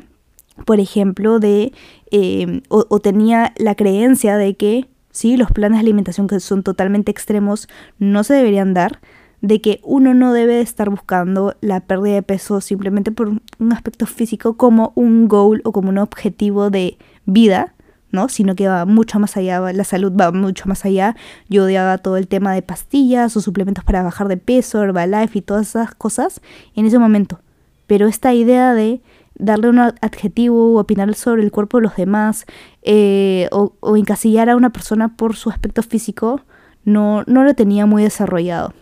por 0.66 0.78
ejemplo, 0.78 1.38
de, 1.38 1.72
eh, 2.10 2.60
o 2.68 2.98
tenía 2.98 3.54
la 3.56 3.76
creencia 3.76 4.36
de 4.36 4.58
que, 4.58 4.90
sí, 5.10 5.38
los 5.38 5.50
planes 5.52 5.78
de 5.78 5.84
alimentación 5.84 6.26
que 6.28 6.38
son 6.38 6.62
totalmente 6.62 7.10
extremos 7.10 7.66
no 7.98 8.24
se 8.24 8.34
deberían 8.34 8.74
dar, 8.74 9.00
de 9.44 9.60
que 9.60 9.78
uno 9.82 10.14
no 10.14 10.32
debe 10.32 10.62
estar 10.62 10.88
buscando 10.88 11.54
la 11.60 11.80
pérdida 11.80 12.14
de 12.14 12.22
peso 12.22 12.62
simplemente 12.62 13.12
por 13.12 13.28
un 13.28 13.72
aspecto 13.74 14.06
físico 14.06 14.56
como 14.56 14.92
un 14.94 15.28
goal 15.28 15.60
o 15.64 15.72
como 15.72 15.90
un 15.90 15.98
objetivo 15.98 16.70
de 16.70 16.96
vida, 17.26 17.74
¿no? 18.10 18.30
Sino 18.30 18.54
que 18.54 18.68
va 18.68 18.86
mucho 18.86 19.18
más 19.18 19.36
allá, 19.36 19.60
la 19.74 19.84
salud 19.84 20.12
va 20.18 20.32
mucho 20.32 20.66
más 20.66 20.86
allá. 20.86 21.14
Yo 21.50 21.64
odiaba 21.64 21.98
todo 21.98 22.16
el 22.16 22.26
tema 22.26 22.54
de 22.54 22.62
pastillas 22.62 23.36
o 23.36 23.42
suplementos 23.42 23.84
para 23.84 24.02
bajar 24.02 24.28
de 24.28 24.38
peso, 24.38 24.82
Herbalife 24.82 25.40
y 25.40 25.42
todas 25.42 25.68
esas 25.68 25.94
cosas 25.94 26.40
en 26.74 26.86
ese 26.86 26.98
momento. 26.98 27.38
Pero 27.86 28.06
esta 28.06 28.32
idea 28.32 28.72
de 28.72 29.02
darle 29.34 29.68
un 29.68 29.78
adjetivo 29.78 30.72
o 30.72 30.80
opinar 30.80 31.14
sobre 31.16 31.42
el 31.42 31.50
cuerpo 31.50 31.76
de 31.76 31.82
los 31.82 31.96
demás 31.96 32.46
eh, 32.80 33.50
o, 33.52 33.74
o, 33.80 33.98
encasillar 33.98 34.48
a 34.48 34.56
una 34.56 34.70
persona 34.70 35.16
por 35.16 35.36
su 35.36 35.50
aspecto 35.50 35.82
físico 35.82 36.40
no, 36.84 37.22
no 37.26 37.44
lo 37.44 37.54
tenía 37.54 37.86
muy 37.86 38.02
desarrollado. 38.02 38.74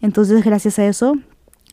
Entonces, 0.00 0.44
gracias 0.44 0.78
a 0.78 0.86
eso, 0.86 1.16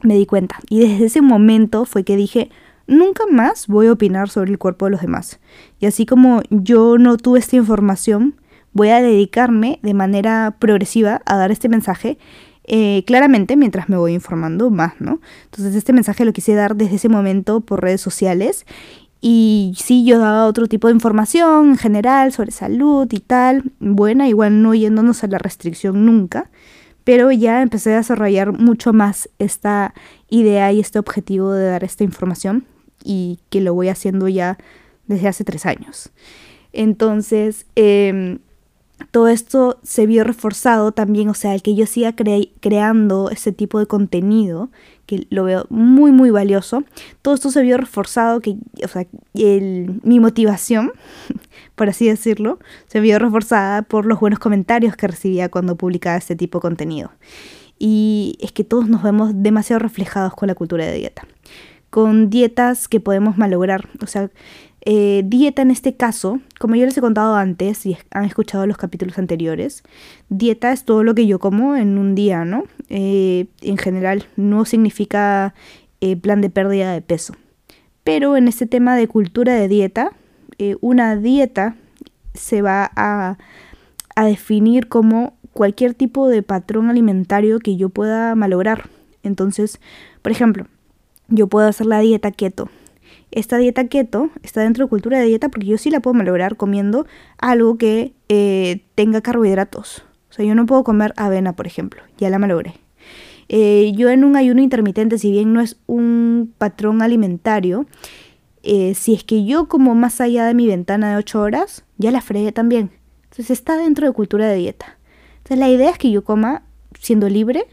me 0.04 0.16
di 0.16 0.26
cuenta. 0.26 0.58
Y 0.70 0.80
desde 0.80 1.06
ese 1.06 1.22
momento 1.22 1.86
fue 1.86 2.04
que 2.04 2.16
dije, 2.16 2.50
nunca 2.88 3.24
más 3.30 3.68
voy 3.68 3.88
a 3.88 3.94
opinar 3.94 4.30
sobre 4.30 4.52
el 4.52 4.58
cuerpo 4.58 4.86
de 4.86 4.92
los 4.92 5.02
demás. 5.02 5.40
Y 5.80 5.86
así 5.86 6.06
como 6.06 6.42
yo 6.50 6.98
no 6.98 7.18
tuve 7.18 7.40
esta 7.40 7.56
información, 7.56 8.36
voy 8.74 8.90
a 8.90 9.02
dedicarme 9.02 9.80
de 9.82 9.94
manera 9.94 10.56
progresiva 10.60 11.22
a 11.26 11.38
dar 11.38 11.52
este 11.52 11.70
mensaje 11.70 12.18
eh, 12.70 13.06
claramente 13.08 13.56
mientras 13.56 13.88
me 13.88 13.96
voy 13.96 14.14
informando 14.14 14.70
más, 14.70 15.00
¿no? 15.00 15.22
Entonces 15.46 15.74
este 15.74 15.94
mensaje 15.94 16.26
lo 16.26 16.34
quise 16.34 16.54
dar 16.54 16.76
desde 16.76 16.98
ese 16.98 17.08
momento 17.08 17.62
por 17.62 17.82
redes 17.82 18.02
sociales 18.02 18.66
y 19.30 19.74
sí, 19.76 20.06
yo 20.06 20.20
daba 20.20 20.46
otro 20.46 20.68
tipo 20.68 20.88
de 20.88 20.94
información 20.94 21.72
en 21.72 21.78
general 21.78 22.32
sobre 22.32 22.52
salud 22.52 23.06
y 23.12 23.20
tal, 23.20 23.74
buena, 23.82 24.30
igual 24.30 24.62
no 24.62 24.74
yéndonos 24.74 25.22
a 25.22 25.28
la 25.28 25.38
restricción 25.38 26.06
nunca, 26.06 26.50
pero 27.04 27.30
ya 27.34 27.62
empecé 27.62 27.94
a 27.94 27.98
desarrollar 27.98 28.54
mucho 28.54 28.94
más 28.94 29.30
esta 29.38 29.94
idea 30.30 30.72
y 30.72 30.80
este 30.80 30.98
objetivo 30.98 31.52
de 31.52 31.66
dar 31.66 31.84
esta 31.84 32.06
información 32.06 32.64
y 33.04 33.40
que 33.50 33.60
lo 33.60 33.74
voy 33.74 33.90
haciendo 33.90 34.30
ya 34.30 34.58
desde 35.08 35.28
hace 35.28 35.44
tres 35.44 35.66
años. 35.66 36.10
Entonces, 36.72 37.66
eh, 37.76 38.40
todo 39.12 39.28
esto 39.28 39.78
se 39.84 40.06
vio 40.06 40.24
reforzado 40.24 40.94
también, 40.94 41.28
o 41.28 41.34
sea, 41.34 41.54
el 41.54 41.64
que 41.64 41.76
yo 41.76 41.86
siga 41.86 42.16
creando 42.16 43.30
ese 43.30 43.52
tipo 43.52 43.78
de 43.80 43.88
contenido, 43.88 44.70
que 45.08 45.26
lo 45.32 45.44
veo 45.44 45.66
muy, 45.70 46.12
muy 46.12 46.30
valioso, 46.30 46.84
todo 47.24 47.34
esto 47.34 47.50
se 47.50 47.64
vio 47.64 47.78
reforzado, 47.78 48.40
que, 48.42 48.58
o 48.84 48.88
sea, 48.88 49.08
mi 49.34 50.20
motivación, 50.20 50.92
por 51.76 51.90
así 51.90 52.08
decirlo, 52.08 52.60
se 52.86 53.00
vio 53.00 53.18
reforzada 53.18 53.82
por 53.82 54.06
los 54.06 54.20
buenos 54.20 54.38
comentarios 54.38 54.96
que 54.96 55.08
recibía 55.08 55.50
cuando 55.50 55.76
publicaba 55.76 56.18
este 56.18 56.36
tipo 56.36 56.60
de 56.60 56.62
contenido. 56.62 57.12
Y 57.80 58.38
es 58.42 58.52
que 58.52 58.64
todos 58.64 58.88
nos 58.90 59.02
vemos 59.02 59.32
demasiado 59.34 59.80
reflejados 59.80 60.34
con 60.36 60.48
la 60.48 60.56
cultura 60.56 60.86
de 60.86 60.94
dieta. 60.94 61.28
con 61.90 62.30
dietas 62.30 62.88
que 62.90 63.00
podemos 63.00 63.38
malograr. 63.38 63.88
O 64.04 64.08
sea, 64.08 64.30
eh, 64.90 65.24
dieta 65.26 65.62
en 65.64 65.70
este 65.70 65.98
caso, 65.98 66.40
como 66.60 66.76
yo 66.76 66.86
les 66.86 66.98
he 66.98 67.02
contado 67.02 67.36
antes 67.36 67.86
y 67.86 67.98
han 68.10 68.24
escuchado 68.24 68.66
los 68.66 68.78
capítulos 68.78 69.18
anteriores, 69.18 69.84
dieta 70.30 70.72
es 70.72 70.86
todo 70.86 71.04
lo 71.04 71.14
que 71.14 71.28
yo 71.28 71.40
como 71.40 71.76
en 71.76 71.98
un 71.98 72.16
día, 72.16 72.46
¿no? 72.46 72.64
Eh, 72.88 73.48
en 73.64 73.76
general, 73.76 74.28
no 74.38 74.64
significa 74.64 75.54
eh, 76.00 76.16
plan 76.16 76.40
de 76.40 76.50
pérdida 76.50 76.94
de 76.94 77.02
peso. 77.02 77.34
Pero 78.06 78.38
en 78.38 78.48
este 78.48 78.66
tema 78.66 78.96
de 78.96 79.10
cultura 79.10 79.56
de 79.56 79.68
dieta, 79.68 80.14
una 80.80 81.18
dieta 81.18 81.76
se 82.34 82.62
va 82.62 82.90
a, 82.96 83.38
a 84.16 84.26
definir 84.26 84.88
como 84.88 85.36
cualquier 85.52 85.96
tipo 85.96 86.30
de 86.30 86.44
patrón 86.44 86.90
alimentario 86.90 87.60
que 87.60 87.76
yo 87.76 87.90
pueda 87.90 88.36
malograr. 88.36 88.90
Entonces, 89.22 89.82
por 90.22 90.32
ejemplo, 90.32 90.66
yo 91.28 91.48
puedo 91.48 91.68
hacer 91.68 91.88
la 91.88 92.00
dieta 92.00 92.32
keto 92.32 92.70
esta 93.32 93.58
dieta 93.58 93.88
keto 93.88 94.30
está 94.44 94.62
dentro 94.62 94.86
de 94.86 94.90
cultura 94.90 95.20
de 95.20 95.26
dieta 95.26 95.50
porque 95.50 95.68
yo 95.68 95.78
sí 95.78 95.90
la 95.92 96.00
puedo 96.00 96.14
malograr 96.14 96.56
comiendo 96.56 97.06
algo 97.38 97.78
que 97.78 98.14
eh, 98.30 98.84
tenga 98.96 99.22
carbohidratos. 99.22 100.04
O 100.30 100.34
sea, 100.34 100.46
yo 100.46 100.56
no 100.56 100.66
puedo 100.66 100.84
comer 100.84 101.14
avena, 101.18 101.56
por 101.56 101.68
ejemplo, 101.68 102.02
ya 102.18 102.30
la 102.30 102.40
malogré. 102.40 102.76
Eh, 103.50 103.94
yo 103.96 104.10
en 104.10 104.24
un 104.24 104.36
ayuno 104.36 104.62
intermitente, 104.62 105.18
si 105.18 105.32
bien 105.32 105.54
no 105.54 105.62
es 105.62 105.78
un 105.88 106.54
patrón 106.58 107.02
alimentario, 107.02 107.86
eh, 108.64 108.94
si 108.96 109.14
es 109.14 109.24
que 109.24 109.46
yo 109.46 109.68
como 109.68 109.96
más 109.96 110.20
allá 110.20 110.46
de 110.46 110.54
mi 110.54 110.68
ventana 110.68 111.12
de 111.12 111.18
8 111.18 111.42
horas, 111.42 111.86
ya 111.98 112.12
la 112.12 112.22
fregué 112.22 112.52
también. 112.52 112.92
Entonces 113.24 113.52
está 113.52 113.78
dentro 113.78 114.08
de 114.08 114.14
cultura 114.14 114.48
de 114.48 114.56
dieta. 114.58 114.98
Entonces 115.38 115.60
la 115.60 115.70
idea 115.70 115.90
es 115.90 115.98
que 115.98 116.12
yo 116.12 116.24
coma 116.24 116.64
siendo 117.00 117.30
libre, 117.30 117.66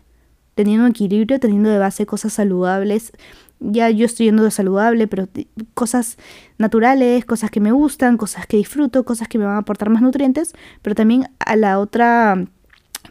teniendo 0.55 0.85
un 0.85 0.91
equilibrio, 0.91 1.41
teniendo 1.41 1.71
de 1.71 1.79
base 1.79 2.07
cosas 2.07 2.33
saludables, 2.33 3.13
ya 3.61 3.91
yo 3.91 4.07
estoy 4.07 4.27
yendo 4.27 4.43
de 4.43 4.51
saludable, 4.51 5.07
pero 5.07 5.29
cosas 5.75 6.19
naturales, 6.59 7.25
cosas 7.25 7.51
que 7.51 7.61
me 7.61 7.73
gustan, 7.73 8.17
cosas 8.17 8.47
que 8.47 8.57
disfruto, 8.57 9.05
cosas 9.05 9.29
que 9.29 9.39
me 9.39 9.45
van 9.45 9.57
a 9.57 9.59
aportar 9.59 9.91
más 9.91 10.03
nutrientes, 10.03 10.53
pero 10.83 10.95
también 10.95 11.29
a 11.39 11.57
la 11.57 11.79
otra, 11.79 12.47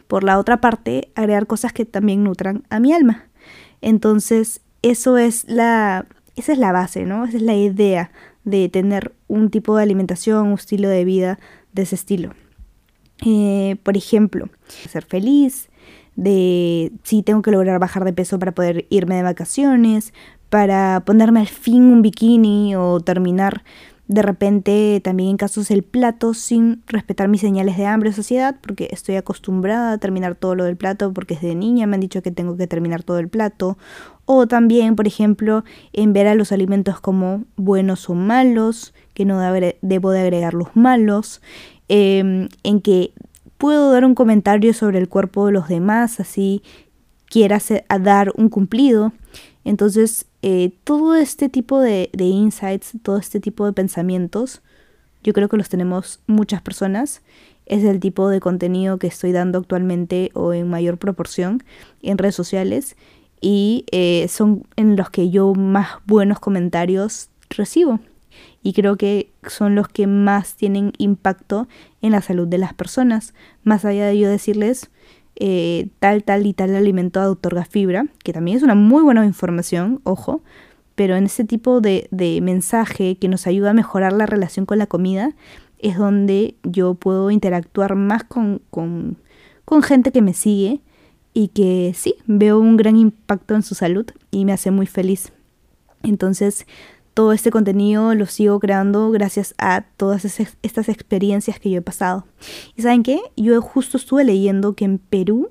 por 0.06 0.24
la 0.24 0.38
otra 0.38 0.60
parte, 0.60 1.10
agregar 1.14 1.46
cosas 1.46 1.72
que 1.72 1.84
también 1.84 2.24
nutran 2.24 2.64
a 2.70 2.80
mi 2.80 2.92
alma. 2.92 3.26
Entonces, 3.80 4.60
eso 4.82 5.18
es 5.18 5.44
la, 5.48 6.06
esa 6.36 6.52
es 6.52 6.58
la 6.58 6.72
base, 6.72 7.04
¿no? 7.04 7.24
Esa 7.24 7.38
es 7.38 7.42
la 7.42 7.54
idea 7.54 8.10
de 8.44 8.68
tener 8.68 9.14
un 9.28 9.50
tipo 9.50 9.76
de 9.76 9.82
alimentación, 9.82 10.48
un 10.48 10.54
estilo 10.54 10.88
de 10.88 11.04
vida 11.04 11.38
de 11.72 11.82
ese 11.82 11.94
estilo. 11.94 12.34
Eh, 13.24 13.76
por 13.82 13.96
ejemplo, 13.96 14.48
ser 14.68 15.04
feliz, 15.04 15.68
de 16.16 16.92
si 17.02 17.22
tengo 17.22 17.42
que 17.42 17.50
lograr 17.50 17.78
bajar 17.78 18.04
de 18.04 18.12
peso 18.12 18.38
para 18.38 18.52
poder 18.52 18.86
irme 18.90 19.16
de 19.16 19.22
vacaciones, 19.22 20.12
para 20.48 21.02
ponerme 21.04 21.40
al 21.40 21.48
fin 21.48 21.84
un 21.84 22.02
bikini 22.02 22.76
o 22.76 23.00
terminar 23.00 23.64
de 24.06 24.20
repente 24.20 25.00
también 25.02 25.30
en 25.30 25.36
casos 25.38 25.70
el 25.70 25.82
plato 25.82 26.34
sin 26.34 26.82
respetar 26.86 27.28
mis 27.28 27.40
señales 27.40 27.78
de 27.78 27.86
hambre 27.86 28.10
o 28.10 28.12
saciedad 28.12 28.56
porque 28.60 28.88
estoy 28.90 29.16
acostumbrada 29.16 29.92
a 29.92 29.98
terminar 29.98 30.34
todo 30.34 30.54
lo 30.54 30.64
del 30.64 30.76
plato 30.76 31.12
porque 31.12 31.34
desde 31.34 31.54
niña 31.54 31.86
me 31.86 31.94
han 31.94 32.00
dicho 32.00 32.22
que 32.22 32.30
tengo 32.30 32.56
que 32.56 32.66
terminar 32.66 33.02
todo 33.02 33.18
el 33.18 33.28
plato. 33.28 33.78
O 34.26 34.46
también 34.46 34.94
por 34.94 35.06
ejemplo 35.06 35.64
en 35.92 36.12
ver 36.12 36.26
a 36.26 36.34
los 36.34 36.52
alimentos 36.52 37.00
como 37.00 37.44
buenos 37.56 38.10
o 38.10 38.14
malos 38.14 38.92
que 39.14 39.24
no 39.24 39.40
debo 39.80 40.10
de 40.10 40.20
agregar 40.20 40.52
los 40.52 40.76
malos 40.76 41.40
em, 41.88 42.48
en 42.62 42.80
que 42.80 43.12
puedo 43.64 43.92
dar 43.92 44.04
un 44.04 44.14
comentario 44.14 44.74
sobre 44.74 44.98
el 44.98 45.08
cuerpo 45.08 45.46
de 45.46 45.52
los 45.52 45.68
demás 45.68 46.20
así 46.20 46.62
quiera 47.30 47.58
dar 48.00 48.30
un 48.36 48.48
cumplido 48.48 49.12
entonces, 49.64 50.26
eh, 50.42 50.72
todo 50.84 51.14
este 51.16 51.48
tipo 51.48 51.80
de, 51.80 52.10
insights, 52.18 52.92
todo 53.02 53.16
este 53.16 53.40
tipo 53.40 53.64
de 53.66 53.72
pensamientos, 53.72 54.62
yo 55.22 55.32
creo 55.32 55.48
que 55.48 55.56
los 55.56 55.70
tenemos 55.70 56.20
muchas 56.26 56.60
personas. 56.60 57.22
Es 57.64 57.82
el 57.82 57.98
tipo 57.98 58.28
de 58.28 58.40
contenido 58.40 58.98
que 58.98 59.06
estoy 59.06 59.32
dando 59.32 59.58
actualmente 59.58 60.30
o 60.34 60.52
en 60.52 60.68
mayor 60.68 60.98
proporción 60.98 61.64
en 62.02 62.18
redes 62.18 62.34
sociales 62.34 62.94
y 63.40 63.86
eh, 63.90 64.26
son 64.28 64.66
en 64.76 64.96
los 64.96 65.08
que 65.08 65.30
yo 65.30 65.54
más 65.54 65.88
buenos 66.06 66.40
comentarios 66.40 67.30
recibo 67.48 68.00
y 68.62 68.72
creo 68.72 68.96
que 68.96 69.30
son 69.46 69.74
los 69.74 69.88
que 69.88 70.06
más 70.06 70.54
tienen 70.54 70.92
impacto 70.98 71.68
en 72.02 72.12
la 72.12 72.22
salud 72.22 72.48
de 72.48 72.58
las 72.58 72.74
personas. 72.74 73.34
Más 73.62 73.84
allá 73.84 74.06
de 74.06 74.18
yo 74.18 74.28
decirles, 74.28 74.90
eh, 75.36 75.88
tal, 75.98 76.24
tal 76.24 76.46
y 76.46 76.52
tal 76.52 76.74
alimento 76.74 77.20
otorga 77.22 77.64
fibra, 77.64 78.06
que 78.22 78.32
también 78.32 78.56
es 78.56 78.62
una 78.62 78.74
muy 78.74 79.02
buena 79.02 79.24
información, 79.24 80.00
ojo, 80.04 80.42
pero 80.94 81.16
en 81.16 81.24
ese 81.24 81.44
tipo 81.44 81.80
de, 81.80 82.08
de 82.10 82.40
mensaje 82.40 83.16
que 83.16 83.28
nos 83.28 83.46
ayuda 83.46 83.70
a 83.70 83.74
mejorar 83.74 84.12
la 84.12 84.26
relación 84.26 84.64
con 84.64 84.78
la 84.78 84.86
comida, 84.86 85.34
es 85.78 85.98
donde 85.98 86.54
yo 86.62 86.94
puedo 86.94 87.30
interactuar 87.30 87.94
más 87.94 88.24
con, 88.24 88.62
con, 88.70 89.18
con 89.64 89.82
gente 89.82 90.12
que 90.12 90.22
me 90.22 90.34
sigue 90.34 90.80
y 91.34 91.48
que 91.48 91.92
sí, 91.94 92.14
veo 92.26 92.60
un 92.60 92.76
gran 92.76 92.96
impacto 92.96 93.54
en 93.54 93.62
su 93.62 93.74
salud 93.74 94.06
y 94.30 94.44
me 94.44 94.52
hace 94.52 94.70
muy 94.70 94.86
feliz. 94.86 95.32
Entonces, 96.04 96.66
todo 97.14 97.32
este 97.32 97.50
contenido 97.50 98.14
lo 98.14 98.26
sigo 98.26 98.58
creando 98.58 99.10
gracias 99.10 99.54
a 99.56 99.84
todas 99.96 100.24
estas 100.24 100.88
experiencias 100.88 101.60
que 101.60 101.70
yo 101.70 101.78
he 101.78 101.82
pasado. 101.82 102.26
¿Y 102.76 102.82
saben 102.82 103.04
qué? 103.04 103.20
Yo 103.36 103.60
justo 103.62 103.96
estuve 103.96 104.24
leyendo 104.24 104.74
que 104.74 104.84
en 104.84 104.98
Perú 104.98 105.50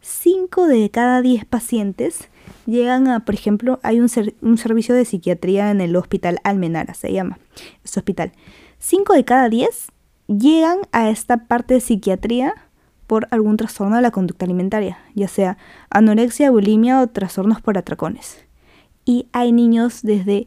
5 0.00 0.68
de 0.68 0.90
cada 0.90 1.20
10 1.20 1.46
pacientes 1.46 2.28
llegan 2.66 3.08
a, 3.08 3.24
por 3.24 3.34
ejemplo, 3.34 3.80
hay 3.82 4.00
un, 4.00 4.08
un, 4.42 4.58
servicio 4.58 4.94
de 4.94 5.04
psiquiatría 5.04 5.70
en 5.70 5.80
el 5.80 5.96
hospital 5.96 6.38
Almenara, 6.44 6.94
se 6.94 7.12
llama 7.12 7.38
este 7.82 8.00
hospital. 8.00 8.32
5 8.78 9.14
de 9.14 9.24
cada 9.24 9.48
10 9.48 9.88
llegan 10.26 10.78
a 10.92 11.10
esta 11.10 11.46
parte 11.46 11.74
de 11.74 11.80
psiquiatría 11.80 12.54
por 13.06 13.28
algún 13.30 13.56
trastorno 13.56 13.96
de 13.96 14.02
la 14.02 14.10
conducta 14.10 14.44
alimentaria, 14.44 14.98
ya 15.14 15.28
sea 15.28 15.58
anorexia, 15.90 16.50
bulimia 16.50 17.00
o 17.00 17.06
trastornos 17.08 17.60
por 17.60 17.78
atracones. 17.78 18.44
Y 19.04 19.28
hay 19.32 19.52
niños 19.52 20.00
desde 20.02 20.46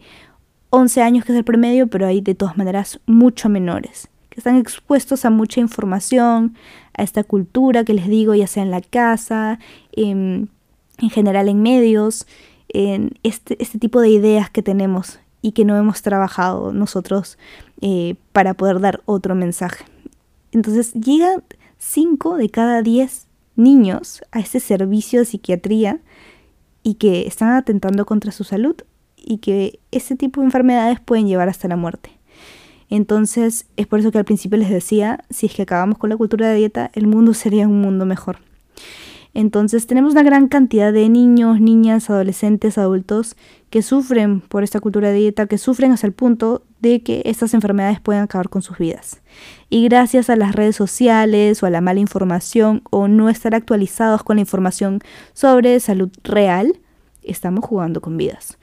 11 0.70 1.02
años 1.02 1.26
que 1.26 1.32
es 1.32 1.38
el 1.38 1.44
promedio, 1.44 1.88
pero 1.88 2.08
hay 2.08 2.22
de 2.22 2.36
todas 2.36 2.58
maneras 2.58 3.00
mucho 3.06 3.50
menores, 3.50 4.10
que 4.30 4.40
están 4.40 4.58
expuestos 4.58 5.26
a 5.26 5.30
mucha 5.30 5.60
información, 5.60 6.56
a 6.94 7.04
esta 7.04 7.24
cultura 7.24 7.84
que 7.84 7.94
les 7.94 8.08
digo, 8.08 8.36
ya 8.36 8.48
sea 8.48 8.64
en 8.64 8.72
la 8.72 8.82
casa, 8.82 9.60
en, 9.94 10.50
general 10.98 11.48
en 11.48 11.62
medios, 11.62 12.28
en 12.70 13.12
este, 13.24 13.62
este, 13.62 13.80
tipo 13.80 14.02
de 14.02 14.10
ideas 14.10 14.50
que 14.50 14.62
tenemos 14.62 15.20
y 15.42 15.54
que 15.54 15.64
no 15.64 15.78
hemos 15.78 16.02
trabajado 16.02 16.74
nosotros 16.74 17.38
eh, 17.82 18.16
para 18.34 18.56
poder 18.56 18.82
dar 18.82 19.02
otro 19.06 19.36
mensaje. 19.36 19.86
Entonces 20.52 20.94
llegan 20.94 21.44
5 21.78 22.38
de 22.38 22.50
cada 22.50 22.82
10 22.82 23.28
niños 23.56 24.22
a 24.32 24.40
este 24.40 24.60
servicio 24.60 25.20
de 25.20 25.26
psiquiatría 25.26 26.00
y 26.84 26.96
que 26.96 27.28
están 27.28 27.52
atentando 27.52 28.06
contra 28.06 28.32
su 28.32 28.44
salud 28.44 28.76
y 29.28 29.40
que 29.40 29.80
ese 29.92 30.16
tipo 30.16 30.42
de 30.42 30.46
enfermedades 30.46 31.00
pueden 31.00 31.28
llevar 31.28 31.50
hasta 31.50 31.68
la 31.68 31.76
muerte. 31.76 32.12
Entonces 32.90 33.68
es 33.76 33.88
por 33.88 34.00
eso 34.00 34.12
que 34.12 34.18
al 34.18 34.26
principio 34.26 34.58
les 34.58 34.70
decía, 34.70 35.24
si 35.30 35.48
es 35.48 35.54
que 35.54 35.64
acabamos 35.64 35.98
con 35.98 36.10
la 36.10 36.18
cultura 36.18 36.48
de 36.48 36.56
dieta, 36.56 36.90
el 36.94 37.08
mundo 37.08 37.34
sería 37.34 37.68
un 37.68 37.82
mundo 37.82 38.06
mejor. 38.06 38.40
Entonces 39.34 39.86
tenemos 39.86 40.14
una 40.14 40.24
gran 40.24 40.48
cantidad 40.48 40.92
de 40.92 41.10
niños, 41.10 41.60
niñas, 41.60 42.10
adolescentes, 42.10 42.78
adultos 42.78 43.36
que 43.70 43.82
sufren 43.82 44.40
por 44.40 44.64
esta 44.64 44.80
cultura 44.80 45.10
de 45.10 45.18
dieta, 45.18 45.46
que 45.46 45.58
sufren 45.58 45.92
hasta 45.92 46.08
el 46.08 46.14
punto 46.14 46.64
de 46.80 47.04
que 47.04 47.22
estas 47.26 47.54
enfermedades 47.54 48.00
pueden 48.00 48.24
acabar 48.24 48.50
con 48.50 48.62
sus 48.62 48.78
vidas. 48.78 49.22
Y 49.70 49.84
gracias 49.84 50.30
a 50.30 50.38
las 50.38 50.56
redes 50.56 50.76
sociales 50.76 51.62
o 51.62 51.66
a 51.66 51.70
la 51.70 51.82
mala 51.82 52.00
información 52.00 52.82
o 52.90 53.08
no 53.08 53.30
estar 53.30 53.54
actualizados 53.54 54.24
con 54.24 54.38
la 54.38 54.42
información 54.42 55.02
sobre 55.34 55.80
salud 55.82 56.10
real, 56.24 56.80
estamos 57.22 57.64
jugando 57.66 58.02
con 58.02 58.18
vidas. 58.18 58.58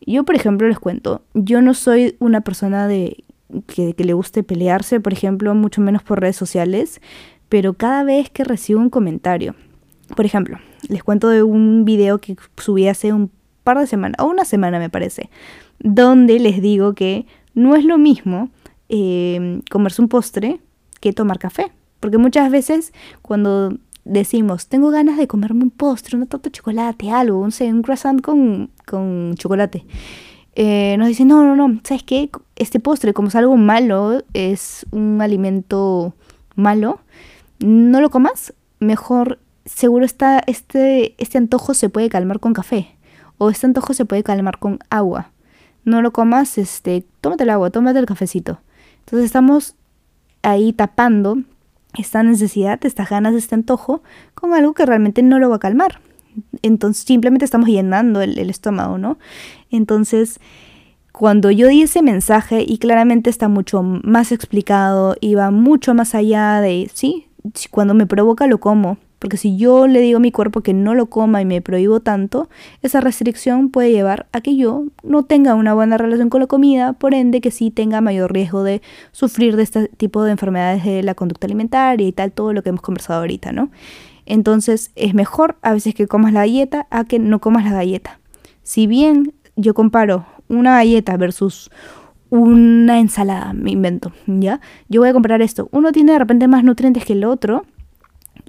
Yo, 0.00 0.24
por 0.24 0.34
ejemplo, 0.34 0.68
les 0.68 0.78
cuento, 0.78 1.22
yo 1.34 1.60
no 1.60 1.74
soy 1.74 2.16
una 2.18 2.40
persona 2.40 2.86
de 2.86 3.24
que, 3.66 3.94
le 3.96 4.12
guste 4.12 4.42
pelearse, 4.42 5.00
por 5.00 5.12
ejemplo, 5.12 5.54
mucho 5.54 5.80
menos 5.80 6.02
por 6.02 6.20
redes 6.20 6.36
sociales, 6.36 7.00
pero 7.48 7.74
cada 7.74 8.04
vez 8.04 8.30
que 8.30 8.44
recibo 8.44 8.80
un 8.80 8.90
comentario, 8.90 9.54
por 10.14 10.26
ejemplo, 10.26 10.58
les 10.88 11.02
cuento 11.02 11.28
de 11.28 11.42
un 11.42 11.84
video 11.84 12.18
que 12.18 12.36
subí 12.56 12.88
hace 12.88 13.12
un 13.12 13.30
par 13.64 13.78
de 13.78 13.86
semanas, 13.86 14.16
o 14.20 14.26
una 14.26 14.44
semana 14.44 14.78
me 14.78 14.90
parece, 14.90 15.30
donde 15.80 16.38
les 16.38 16.62
digo 16.62 16.94
que 16.94 17.26
no 17.54 17.74
es 17.74 17.84
lo 17.84 17.98
mismo 17.98 18.50
eh, 18.88 19.60
comerse 19.70 20.00
un 20.02 20.08
postre 20.08 20.60
que 21.00 21.12
tomar 21.12 21.38
café. 21.38 21.72
Porque 22.00 22.18
muchas 22.18 22.50
veces 22.50 22.92
cuando 23.22 23.76
decimos, 24.08 24.66
tengo 24.66 24.90
ganas 24.90 25.16
de 25.16 25.28
comerme 25.28 25.62
un 25.62 25.70
postre, 25.70 26.16
una 26.16 26.26
torta 26.26 26.48
de 26.48 26.52
chocolate, 26.52 27.10
algo, 27.10 27.38
un, 27.38 27.52
un 27.60 27.82
croissant 27.82 28.20
con, 28.20 28.70
con 28.86 29.34
chocolate. 29.36 29.84
Eh, 30.54 30.96
nos 30.98 31.08
dicen, 31.08 31.28
no, 31.28 31.44
no, 31.44 31.54
no, 31.54 31.80
¿sabes 31.84 32.02
qué? 32.02 32.30
Este 32.56 32.80
postre, 32.80 33.14
como 33.14 33.28
es 33.28 33.36
algo 33.36 33.56
malo, 33.56 34.24
es 34.32 34.86
un 34.90 35.20
alimento 35.20 36.14
malo, 36.56 37.00
no 37.60 38.00
lo 38.00 38.10
comas, 38.10 38.54
mejor 38.80 39.38
seguro 39.64 40.04
está, 40.04 40.42
este, 40.46 41.14
este 41.18 41.38
antojo 41.38 41.74
se 41.74 41.88
puede 41.88 42.08
calmar 42.08 42.40
con 42.40 42.54
café. 42.54 42.96
o 43.40 43.50
este 43.50 43.66
antojo 43.66 43.94
se 43.94 44.04
puede 44.04 44.24
calmar 44.24 44.58
con 44.58 44.80
agua. 44.90 45.30
No 45.84 46.02
lo 46.02 46.12
comas, 46.12 46.58
este, 46.58 47.04
tómate 47.20 47.44
el 47.44 47.50
agua, 47.50 47.70
tómate 47.70 48.00
el 48.00 48.06
cafecito. 48.06 48.58
Entonces 49.00 49.26
estamos 49.26 49.76
ahí 50.42 50.72
tapando 50.72 51.38
esta 51.96 52.22
necesidad, 52.22 52.78
estas 52.84 53.08
ganas, 53.08 53.34
este 53.34 53.54
antojo 53.54 54.02
con 54.34 54.54
algo 54.54 54.74
que 54.74 54.86
realmente 54.86 55.22
no 55.22 55.38
lo 55.38 55.50
va 55.50 55.56
a 55.56 55.60
calmar. 55.60 56.00
Entonces 56.62 57.04
simplemente 57.04 57.44
estamos 57.44 57.68
llenando 57.68 58.20
el, 58.20 58.38
el 58.38 58.50
estómago, 58.50 58.98
¿no? 58.98 59.18
Entonces, 59.70 60.40
cuando 61.12 61.50
yo 61.50 61.68
di 61.68 61.82
ese 61.82 62.02
mensaje 62.02 62.64
y 62.66 62.78
claramente 62.78 63.30
está 63.30 63.48
mucho 63.48 63.82
más 63.82 64.30
explicado 64.30 65.16
y 65.20 65.34
va 65.34 65.50
mucho 65.50 65.94
más 65.94 66.14
allá 66.14 66.60
de, 66.60 66.90
sí, 66.94 67.26
cuando 67.70 67.94
me 67.94 68.06
provoca 68.06 68.46
lo 68.46 68.58
como, 68.58 68.98
porque 69.18 69.36
si 69.36 69.56
yo 69.56 69.86
le 69.86 70.00
digo 70.00 70.18
a 70.18 70.20
mi 70.20 70.30
cuerpo 70.30 70.60
que 70.60 70.72
no 70.72 70.94
lo 70.94 71.06
coma 71.06 71.40
y 71.42 71.44
me 71.44 71.60
prohíbo 71.60 72.00
tanto, 72.00 72.48
esa 72.82 73.00
restricción 73.00 73.70
puede 73.70 73.90
llevar 73.90 74.26
a 74.32 74.40
que 74.40 74.56
yo 74.56 74.84
no 75.02 75.24
tenga 75.24 75.54
una 75.54 75.74
buena 75.74 75.98
relación 75.98 76.30
con 76.30 76.40
la 76.40 76.46
comida, 76.46 76.92
por 76.92 77.14
ende 77.14 77.40
que 77.40 77.50
sí 77.50 77.70
tenga 77.70 78.00
mayor 78.00 78.32
riesgo 78.32 78.62
de 78.62 78.80
sufrir 79.12 79.56
de 79.56 79.64
este 79.64 79.88
tipo 79.88 80.22
de 80.22 80.32
enfermedades 80.32 80.84
de 80.84 81.02
la 81.02 81.14
conducta 81.14 81.46
alimentaria 81.46 82.06
y 82.06 82.12
tal, 82.12 82.32
todo 82.32 82.52
lo 82.52 82.62
que 82.62 82.68
hemos 82.68 82.82
conversado 82.82 83.20
ahorita, 83.20 83.52
¿no? 83.52 83.70
Entonces 84.26 84.92
es 84.94 85.14
mejor 85.14 85.56
a 85.62 85.72
veces 85.72 85.94
que 85.94 86.06
comas 86.06 86.32
la 86.32 86.40
galleta 86.40 86.86
a 86.90 87.04
que 87.04 87.18
no 87.18 87.40
comas 87.40 87.64
la 87.64 87.72
galleta. 87.72 88.20
Si 88.62 88.86
bien 88.86 89.32
yo 89.56 89.74
comparo 89.74 90.26
una 90.48 90.74
galleta 90.74 91.16
versus 91.16 91.70
una 92.30 93.00
ensalada, 93.00 93.54
me 93.54 93.70
invento, 93.70 94.12
¿ya? 94.26 94.60
Yo 94.88 95.00
voy 95.00 95.08
a 95.08 95.12
comprar 95.12 95.40
esto. 95.40 95.68
Uno 95.72 95.92
tiene 95.92 96.12
de 96.12 96.18
repente 96.18 96.46
más 96.46 96.62
nutrientes 96.62 97.04
que 97.04 97.14
el 97.14 97.24
otro. 97.24 97.64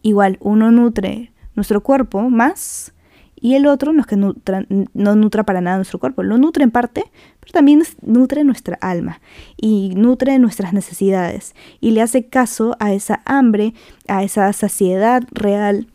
Igual, 0.02 0.38
uno 0.42 0.72
nutre 0.72 1.32
nuestro 1.56 1.82
cuerpo 1.82 2.30
más 2.30 2.94
y 3.36 3.56
el 3.56 3.68
otro 3.68 3.94
no 3.94 4.02
es 4.02 4.08
que 4.08 4.18
no 4.18 5.16
nutra 5.16 5.44
para 5.44 5.62
nada 5.62 5.78
nuestro 5.78 6.00
cuerpo. 6.00 6.24
Lo 6.24 6.38
nutre 6.38 6.64
en 6.64 6.72
parte, 6.72 7.06
pero 7.40 7.52
también 7.54 7.84
nutre 8.02 8.44
nuestra 8.44 8.78
alma 8.82 9.22
y 9.58 9.94
nutre 9.96 10.40
nuestras 10.40 10.74
necesidades 10.74 11.56
y 11.80 11.92
le 11.92 12.02
hace 12.02 12.28
caso 12.28 12.76
a 12.80 12.94
esa 12.94 13.22
hambre, 13.26 13.74
a 14.08 14.24
esa 14.24 14.52
saciedad 14.54 15.24
real 15.32 15.88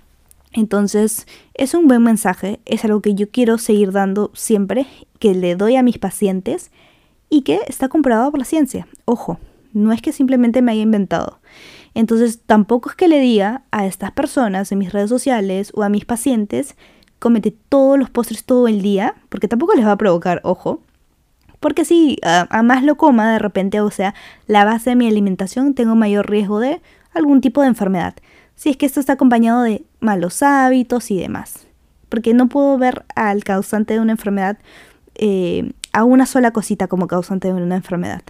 entonces, 0.54 1.26
es 1.54 1.74
un 1.74 1.88
buen 1.88 2.02
mensaje, 2.02 2.60
es 2.64 2.84
algo 2.84 3.02
que 3.02 3.14
yo 3.14 3.28
quiero 3.28 3.58
seguir 3.58 3.90
dando 3.90 4.30
siempre, 4.34 4.86
que 5.18 5.34
le 5.34 5.56
doy 5.56 5.76
a 5.76 5.82
mis 5.82 5.98
pacientes 5.98 6.70
y 7.28 7.42
que 7.42 7.60
está 7.66 7.88
comprobado 7.88 8.30
por 8.30 8.38
la 8.38 8.46
ciencia. 8.46 8.86
Ojo, 9.04 9.38
no 9.72 9.92
es 9.92 10.00
que 10.00 10.12
simplemente 10.12 10.62
me 10.62 10.70
haya 10.70 10.82
inventado. 10.82 11.40
Entonces, 11.94 12.40
tampoco 12.44 12.90
es 12.90 12.96
que 12.96 13.08
le 13.08 13.20
diga 13.20 13.62
a 13.70 13.86
estas 13.86 14.12
personas 14.12 14.72
en 14.72 14.78
mis 14.78 14.92
redes 14.92 15.08
sociales 15.08 15.72
o 15.74 15.82
a 15.82 15.88
mis 15.88 16.04
pacientes, 16.04 16.76
comete 17.18 17.54
todos 17.68 17.98
los 17.98 18.10
postres 18.10 18.44
todo 18.44 18.68
el 18.68 18.82
día, 18.82 19.14
porque 19.28 19.48
tampoco 19.48 19.74
les 19.74 19.86
va 19.86 19.92
a 19.92 19.98
provocar, 19.98 20.40
ojo. 20.44 20.80
Porque 21.60 21.84
si 21.84 22.18
a, 22.22 22.62
más 22.62 22.82
lo 22.82 22.96
coma 22.96 23.32
de 23.32 23.38
repente, 23.38 23.80
o 23.80 23.90
sea, 23.90 24.14
la 24.46 24.64
base 24.64 24.90
de 24.90 24.96
mi 24.96 25.06
alimentación, 25.06 25.74
tengo 25.74 25.94
mayor 25.94 26.28
riesgo 26.28 26.60
de 26.60 26.82
algún 27.14 27.40
tipo 27.40 27.62
de 27.62 27.68
enfermedad 27.68 28.14
si 28.56 28.70
es 28.70 28.76
que 28.76 28.86
esto 28.86 29.00
está 29.00 29.14
acompañado 29.14 29.62
de 29.62 29.84
malos 30.00 30.42
hábitos 30.42 31.10
y 31.10 31.18
demás. 31.18 31.66
Porque 32.08 32.34
no 32.34 32.48
puedo 32.48 32.78
ver 32.78 33.04
al 33.16 33.44
causante 33.44 33.94
de 33.94 34.00
una 34.00 34.12
enfermedad 34.12 34.58
eh, 35.16 35.72
a 35.92 36.04
una 36.04 36.26
sola 36.26 36.52
cosita 36.52 36.86
como 36.86 37.06
causante 37.06 37.48
de 37.48 37.54
una 37.54 37.76
enfermedad. 37.76 38.22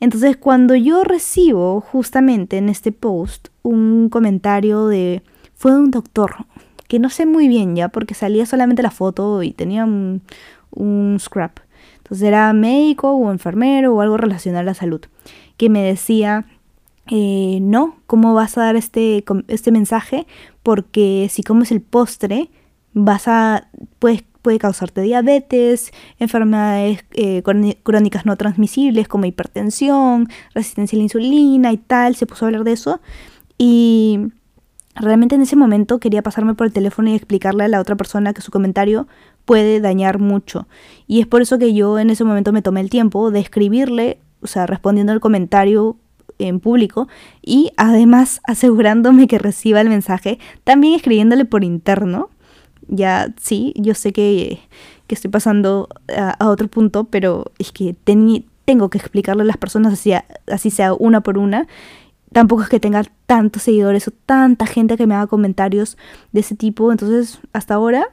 Entonces, 0.00 0.36
cuando 0.36 0.74
yo 0.74 1.04
recibo 1.04 1.80
justamente 1.80 2.58
en 2.58 2.68
este 2.68 2.90
post 2.90 3.48
un 3.62 4.08
comentario 4.08 4.86
de 4.86 5.22
fue 5.54 5.76
un 5.76 5.90
doctor, 5.90 6.46
que 6.88 6.98
no 6.98 7.10
sé 7.10 7.26
muy 7.26 7.46
bien 7.46 7.76
ya, 7.76 7.88
porque 7.88 8.14
salía 8.14 8.46
solamente 8.46 8.82
la 8.82 8.90
foto 8.90 9.42
y 9.42 9.52
tenía 9.52 9.84
un, 9.84 10.22
un 10.70 11.18
scrap. 11.20 11.58
Entonces 11.98 12.26
era 12.26 12.52
médico 12.52 13.12
o 13.12 13.30
enfermero 13.30 13.94
o 13.94 14.00
algo 14.00 14.16
relacionado 14.16 14.62
a 14.62 14.64
la 14.64 14.74
salud, 14.74 15.02
que 15.56 15.68
me 15.68 15.82
decía 15.82 16.46
eh, 17.10 17.58
no, 17.60 17.96
¿cómo 18.06 18.34
vas 18.34 18.56
a 18.56 18.62
dar 18.62 18.76
este, 18.76 19.24
este 19.48 19.72
mensaje? 19.72 20.26
Porque 20.62 21.28
si 21.30 21.42
comes 21.42 21.72
el 21.72 21.80
postre, 21.80 22.50
vas 22.92 23.26
a, 23.26 23.68
puede, 23.98 24.24
puede 24.42 24.58
causarte 24.58 25.02
diabetes, 25.02 25.92
enfermedades 26.18 27.04
eh, 27.12 27.42
crónicas 27.82 28.26
no 28.26 28.36
transmisibles 28.36 29.08
como 29.08 29.26
hipertensión, 29.26 30.28
resistencia 30.54 30.96
a 30.96 30.98
la 30.98 31.04
insulina 31.04 31.72
y 31.72 31.76
tal, 31.76 32.16
se 32.16 32.26
puso 32.26 32.44
a 32.44 32.48
hablar 32.48 32.64
de 32.64 32.72
eso. 32.72 33.00
Y 33.58 34.20
realmente 34.94 35.34
en 35.34 35.42
ese 35.42 35.56
momento 35.56 35.98
quería 35.98 36.22
pasarme 36.22 36.54
por 36.54 36.66
el 36.66 36.72
teléfono 36.72 37.10
y 37.10 37.14
explicarle 37.14 37.64
a 37.64 37.68
la 37.68 37.80
otra 37.80 37.96
persona 37.96 38.32
que 38.32 38.42
su 38.42 38.50
comentario 38.50 39.06
puede 39.44 39.80
dañar 39.80 40.18
mucho. 40.18 40.66
Y 41.06 41.20
es 41.20 41.26
por 41.26 41.42
eso 41.42 41.58
que 41.58 41.74
yo 41.74 41.98
en 41.98 42.10
ese 42.10 42.24
momento 42.24 42.52
me 42.52 42.62
tomé 42.62 42.80
el 42.80 42.90
tiempo 42.90 43.30
de 43.30 43.40
escribirle, 43.40 44.18
o 44.42 44.46
sea, 44.46 44.66
respondiendo 44.66 45.12
al 45.12 45.20
comentario 45.20 45.96
en 46.38 46.60
público 46.60 47.08
y 47.42 47.72
además 47.76 48.40
asegurándome 48.46 49.26
que 49.26 49.38
reciba 49.38 49.80
el 49.80 49.88
mensaje, 49.88 50.38
también 50.64 50.94
escribiéndole 50.94 51.44
por 51.44 51.64
interno. 51.64 52.30
Ya 52.90 53.32
sí, 53.40 53.72
yo 53.76 53.94
sé 53.94 54.12
que, 54.12 54.58
estoy 55.08 55.30
pasando 55.30 55.88
a, 56.16 56.48
otro 56.48 56.68
punto, 56.68 57.04
pero 57.04 57.52
es 57.58 57.72
que 57.72 57.94
tengo 58.64 58.90
que 58.90 58.98
explicarle 58.98 59.42
a 59.42 59.46
las 59.46 59.56
personas 59.56 59.92
así, 59.92 60.12
así 60.48 60.70
sea 60.70 60.92
una 60.94 61.20
por 61.20 61.38
una. 61.38 61.68
Tampoco 62.32 62.62
es 62.62 62.68
que 62.68 62.80
tenga 62.80 63.04
tantos 63.26 63.62
seguidores 63.62 64.08
o 64.08 64.12
tanta 64.26 64.66
gente 64.66 64.96
que 64.96 65.06
me 65.06 65.14
haga 65.14 65.28
comentarios 65.28 65.96
de 66.32 66.40
ese 66.40 66.56
tipo. 66.56 66.90
Entonces, 66.90 67.40
hasta 67.52 67.74
ahora 67.74 68.08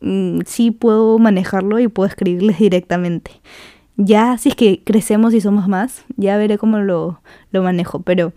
mm, 0.00 0.40
sí 0.44 0.72
puedo 0.72 1.18
manejarlo 1.18 1.78
y 1.78 1.88
puedo 1.88 2.08
escribirles 2.08 2.58
directamente. 2.58 3.30
Ya 3.96 4.38
si 4.38 4.50
es 4.50 4.56
que 4.56 4.82
crecemos 4.84 5.34
y 5.34 5.40
somos 5.40 5.68
más, 5.68 6.04
ya 6.16 6.36
veré 6.36 6.58
cómo 6.58 6.78
lo, 6.78 7.20
lo 7.50 7.62
manejo, 7.62 8.00
pero 8.00 8.32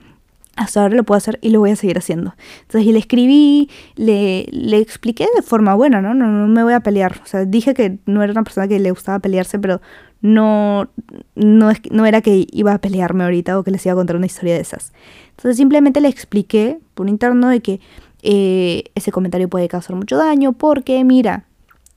hasta 0.59 0.81
ahora 0.81 0.95
lo 0.95 1.03
puedo 1.05 1.17
hacer 1.17 1.39
y 1.41 1.49
lo 1.49 1.59
voy 1.59 1.71
a 1.71 1.75
seguir 1.77 1.97
haciendo. 1.97 2.35
Entonces, 2.63 2.91
le 2.91 2.99
escribí, 2.99 3.69
le, 3.95 4.45
le 4.51 4.77
expliqué 4.77 5.25
de 5.33 5.41
forma 5.41 5.73
buena, 5.73 6.01
¿no? 6.01 6.13
¿no? 6.13 6.27
No 6.27 6.47
me 6.47 6.63
voy 6.63 6.73
a 6.73 6.81
pelear. 6.81 7.21
O 7.23 7.25
sea, 7.25 7.45
dije 7.45 7.73
que 7.73 7.99
no 8.05 8.21
era 8.21 8.33
una 8.33 8.43
persona 8.43 8.67
que 8.67 8.77
le 8.77 8.91
gustaba 8.91 9.19
pelearse, 9.19 9.57
pero 9.57 9.79
no, 10.21 10.89
no, 11.35 11.71
no 11.91 12.05
era 12.05 12.19
que 12.19 12.45
iba 12.51 12.73
a 12.73 12.81
pelearme 12.81 13.23
ahorita 13.23 13.57
o 13.57 13.63
que 13.63 13.71
les 13.71 13.85
iba 13.85 13.93
a 13.93 13.95
contar 13.95 14.17
una 14.17 14.25
historia 14.25 14.53
de 14.53 14.59
esas. 14.59 14.91
Entonces, 15.29 15.55
simplemente 15.55 16.01
le 16.01 16.09
expliqué 16.09 16.79
por 16.93 17.07
interno 17.07 17.47
de 17.47 17.61
que 17.61 17.79
eh, 18.21 18.83
ese 18.95 19.13
comentario 19.13 19.47
puede 19.47 19.69
causar 19.69 19.95
mucho 19.95 20.17
daño 20.17 20.51
porque, 20.51 21.01
mira, 21.05 21.45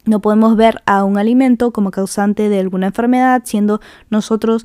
no 0.04 0.20
podemos 0.20 0.54
ver 0.56 0.82
a 0.86 1.02
un 1.02 1.18
alimento 1.18 1.72
como 1.72 1.90
causante 1.90 2.48
de 2.48 2.60
alguna 2.60 2.86
enfermedad, 2.86 3.42
siendo 3.44 3.80
nosotros 4.08 4.64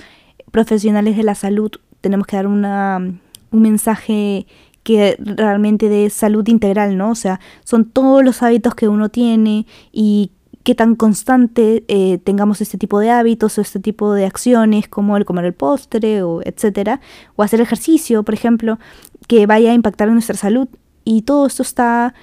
profesionales 0.51 1.17
de 1.17 1.23
la 1.23 1.33
salud, 1.33 1.71
tenemos 2.01 2.27
que 2.27 2.35
dar 2.35 2.45
una, 2.45 3.19
un 3.51 3.61
mensaje 3.61 4.47
que 4.83 5.17
realmente 5.19 5.89
de 5.89 6.09
salud 6.09 6.47
integral, 6.47 6.97
¿no? 6.97 7.11
O 7.11 7.15
sea, 7.15 7.39
son 7.65 7.85
todos 7.85 8.23
los 8.23 8.41
hábitos 8.41 8.73
que 8.73 8.87
uno 8.87 9.09
tiene 9.09 9.65
y 9.91 10.31
qué 10.63 10.75
tan 10.75 10.95
constante 10.95 11.83
eh, 11.87 12.17
tengamos 12.19 12.61
este 12.61 12.77
tipo 12.77 12.99
de 12.99 13.09
hábitos 13.09 13.57
o 13.57 13.61
este 13.61 13.79
tipo 13.79 14.13
de 14.13 14.25
acciones 14.25 14.87
como 14.87 15.15
el 15.17 15.25
comer 15.25 15.45
el 15.45 15.53
postre 15.53 16.23
o 16.23 16.41
etcétera, 16.41 16.99
o 17.35 17.43
hacer 17.43 17.61
ejercicio, 17.61 18.23
por 18.23 18.33
ejemplo, 18.33 18.79
que 19.27 19.45
vaya 19.45 19.71
a 19.71 19.73
impactar 19.73 20.07
en 20.07 20.15
nuestra 20.15 20.35
salud. 20.35 20.67
Y 21.05 21.21
todo 21.21 21.47
esto 21.47 21.63
está 21.63 22.13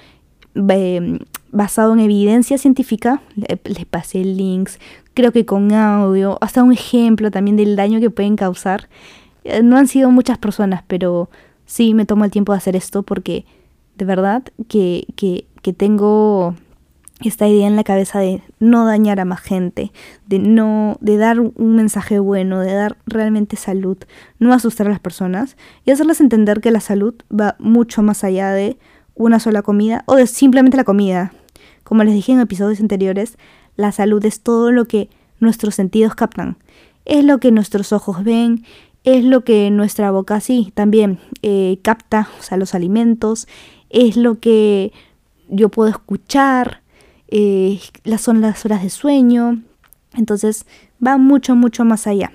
eh, 0.55 1.19
basado 1.51 1.93
en 1.93 1.99
evidencia 1.99 2.57
científica, 2.57 3.21
les 3.63 3.85
pasé 3.85 4.23
links, 4.23 4.79
creo 5.13 5.31
que 5.31 5.45
con 5.45 5.71
audio, 5.71 6.37
hasta 6.41 6.63
un 6.63 6.73
ejemplo 6.73 7.31
también 7.31 7.57
del 7.57 7.75
daño 7.75 7.99
que 7.99 8.09
pueden 8.09 8.35
causar. 8.35 8.89
Eh, 9.45 9.63
no 9.63 9.77
han 9.77 9.87
sido 9.87 10.11
muchas 10.11 10.37
personas, 10.37 10.83
pero 10.87 11.29
sí 11.65 11.93
me 11.93 12.05
tomo 12.05 12.25
el 12.25 12.31
tiempo 12.31 12.51
de 12.51 12.57
hacer 12.57 12.75
esto 12.75 13.03
porque 13.03 13.45
de 13.95 14.05
verdad 14.05 14.43
que, 14.67 15.05
que, 15.15 15.45
que 15.61 15.71
tengo 15.71 16.55
esta 17.21 17.47
idea 17.47 17.67
en 17.67 17.75
la 17.75 17.83
cabeza 17.83 18.19
de 18.19 18.41
no 18.59 18.85
dañar 18.85 19.19
a 19.19 19.25
más 19.25 19.39
gente, 19.39 19.91
de 20.27 20.39
no, 20.39 20.97
de 20.99 21.17
dar 21.17 21.39
un 21.39 21.75
mensaje 21.75 22.19
bueno, 22.19 22.59
de 22.59 22.73
dar 22.73 22.97
realmente 23.05 23.55
salud, 23.55 23.97
no 24.39 24.51
asustar 24.51 24.87
a 24.87 24.89
las 24.89 24.99
personas 24.99 25.55
y 25.85 25.91
hacerles 25.91 26.19
entender 26.19 26.59
que 26.59 26.71
la 26.71 26.81
salud 26.81 27.13
va 27.31 27.55
mucho 27.59 28.01
más 28.01 28.23
allá 28.23 28.51
de 28.51 28.77
una 29.13 29.39
sola 29.39 29.61
comida 29.61 30.03
o 30.07 30.15
de 30.15 30.27
simplemente 30.27 30.75
la 30.75 30.83
comida. 30.83 31.31
Como 31.83 32.03
les 32.03 32.13
dije 32.13 32.33
en 32.33 32.41
episodios 32.41 32.81
anteriores, 32.81 33.37
la 33.77 33.91
salud 33.91 34.23
es 34.25 34.41
todo 34.41 34.71
lo 34.71 34.85
que 34.85 35.09
nuestros 35.39 35.75
sentidos 35.75 36.15
captan. 36.15 36.57
Es 37.05 37.23
lo 37.23 37.39
que 37.39 37.51
nuestros 37.51 37.93
ojos 37.93 38.23
ven, 38.23 38.65
es 39.05 39.23
lo 39.23 39.43
que 39.43 39.69
nuestra 39.71 40.11
boca 40.11 40.39
sí 40.39 40.71
también 40.73 41.19
eh, 41.43 41.79
capta, 41.83 42.27
o 42.39 42.43
sea, 42.43 42.57
los 42.57 42.75
alimentos, 42.75 43.47
es 43.89 44.17
lo 44.17 44.39
que 44.39 44.91
yo 45.47 45.69
puedo 45.69 45.89
escuchar, 45.89 46.81
eh, 47.27 47.79
son 48.17 48.41
las 48.41 48.65
horas 48.65 48.83
de 48.83 48.89
sueño. 48.89 49.61
Entonces 50.15 50.65
va 51.05 51.17
mucho, 51.17 51.55
mucho 51.55 51.85
más 51.85 52.07
allá. 52.07 52.31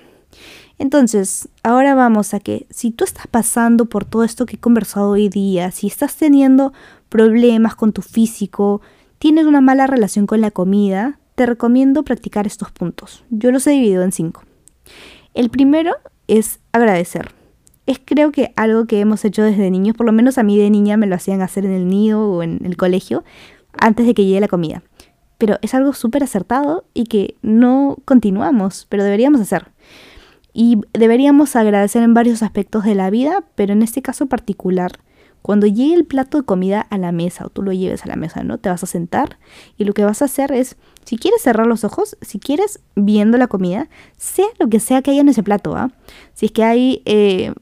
Entonces, 0.77 1.49
ahora 1.61 1.93
vamos 1.93 2.33
a 2.33 2.39
que 2.39 2.65
si 2.69 2.89
tú 2.91 3.03
estás 3.03 3.27
pasando 3.27 3.85
por 3.85 4.05
todo 4.05 4.23
esto 4.23 4.45
que 4.45 4.55
he 4.55 4.59
conversado 4.59 5.09
hoy 5.09 5.29
día, 5.29 5.71
si 5.71 5.87
estás 5.87 6.15
teniendo 6.15 6.73
problemas 7.09 7.75
con 7.75 7.91
tu 7.91 8.01
físico, 8.01 8.81
tienes 9.19 9.45
una 9.45 9.61
mala 9.61 9.87
relación 9.87 10.25
con 10.25 10.41
la 10.41 10.51
comida, 10.51 11.19
te 11.35 11.45
recomiendo 11.45 12.03
practicar 12.03 12.47
estos 12.47 12.71
puntos. 12.71 13.23
Yo 13.29 13.51
los 13.51 13.67
he 13.67 13.71
dividido 13.71 14.03
en 14.03 14.11
cinco. 14.11 14.43
El 15.33 15.49
primero 15.49 15.95
es 16.31 16.59
agradecer. 16.71 17.31
Es 17.85 17.99
creo 18.03 18.31
que 18.31 18.53
algo 18.55 18.85
que 18.85 19.01
hemos 19.01 19.25
hecho 19.25 19.43
desde 19.43 19.69
niños, 19.69 19.97
por 19.97 20.05
lo 20.05 20.13
menos 20.13 20.37
a 20.37 20.43
mí 20.43 20.57
de 20.57 20.69
niña 20.69 20.95
me 20.95 21.05
lo 21.05 21.15
hacían 21.15 21.41
hacer 21.41 21.65
en 21.65 21.73
el 21.73 21.89
nido 21.89 22.21
o 22.31 22.41
en 22.41 22.61
el 22.63 22.77
colegio, 22.77 23.25
antes 23.77 24.05
de 24.05 24.13
que 24.13 24.23
llegue 24.23 24.39
la 24.39 24.47
comida. 24.47 24.81
Pero 25.37 25.57
es 25.61 25.73
algo 25.73 25.91
súper 25.91 26.23
acertado 26.23 26.85
y 26.93 27.05
que 27.05 27.35
no 27.41 27.97
continuamos, 28.05 28.87
pero 28.87 29.03
deberíamos 29.03 29.41
hacer. 29.41 29.71
Y 30.53 30.79
deberíamos 30.93 31.55
agradecer 31.57 32.01
en 32.01 32.13
varios 32.13 32.43
aspectos 32.43 32.85
de 32.85 32.95
la 32.95 33.09
vida, 33.09 33.43
pero 33.55 33.73
en 33.73 33.81
este 33.81 34.01
caso 34.01 34.27
particular, 34.27 34.91
cuando 35.41 35.67
llegue 35.67 35.93
el 35.93 36.05
plato 36.05 36.39
de 36.39 36.45
comida 36.45 36.81
a 36.81 36.97
la 36.97 37.11
mesa 37.11 37.45
o 37.45 37.49
tú 37.49 37.61
lo 37.63 37.71
lleves 37.71 38.03
a 38.03 38.07
la 38.07 38.15
mesa, 38.15 38.43
¿no? 38.43 38.57
Te 38.57 38.69
vas 38.69 38.83
a 38.83 38.87
sentar 38.87 39.37
y 39.77 39.85
lo 39.85 39.93
que 39.93 40.05
vas 40.05 40.21
a 40.21 40.25
hacer 40.25 40.51
es, 40.51 40.77
si 41.03 41.17
quieres 41.17 41.41
cerrar 41.41 41.67
los 41.67 41.83
ojos, 41.83 42.17
si 42.21 42.39
quieres 42.39 42.79
viendo 42.95 43.37
la 43.37 43.47
comida, 43.47 43.89
sea 44.17 44.45
lo 44.59 44.67
que 44.69 44.79
sea 44.79 45.01
que 45.01 45.11
haya 45.11 45.21
en 45.21 45.29
ese 45.29 45.43
plato, 45.43 45.75
¿ah? 45.75 45.91
Si 46.33 46.47
es 46.47 46.51
que 46.51 46.63
hay 46.63 47.01
eh, 47.05 47.53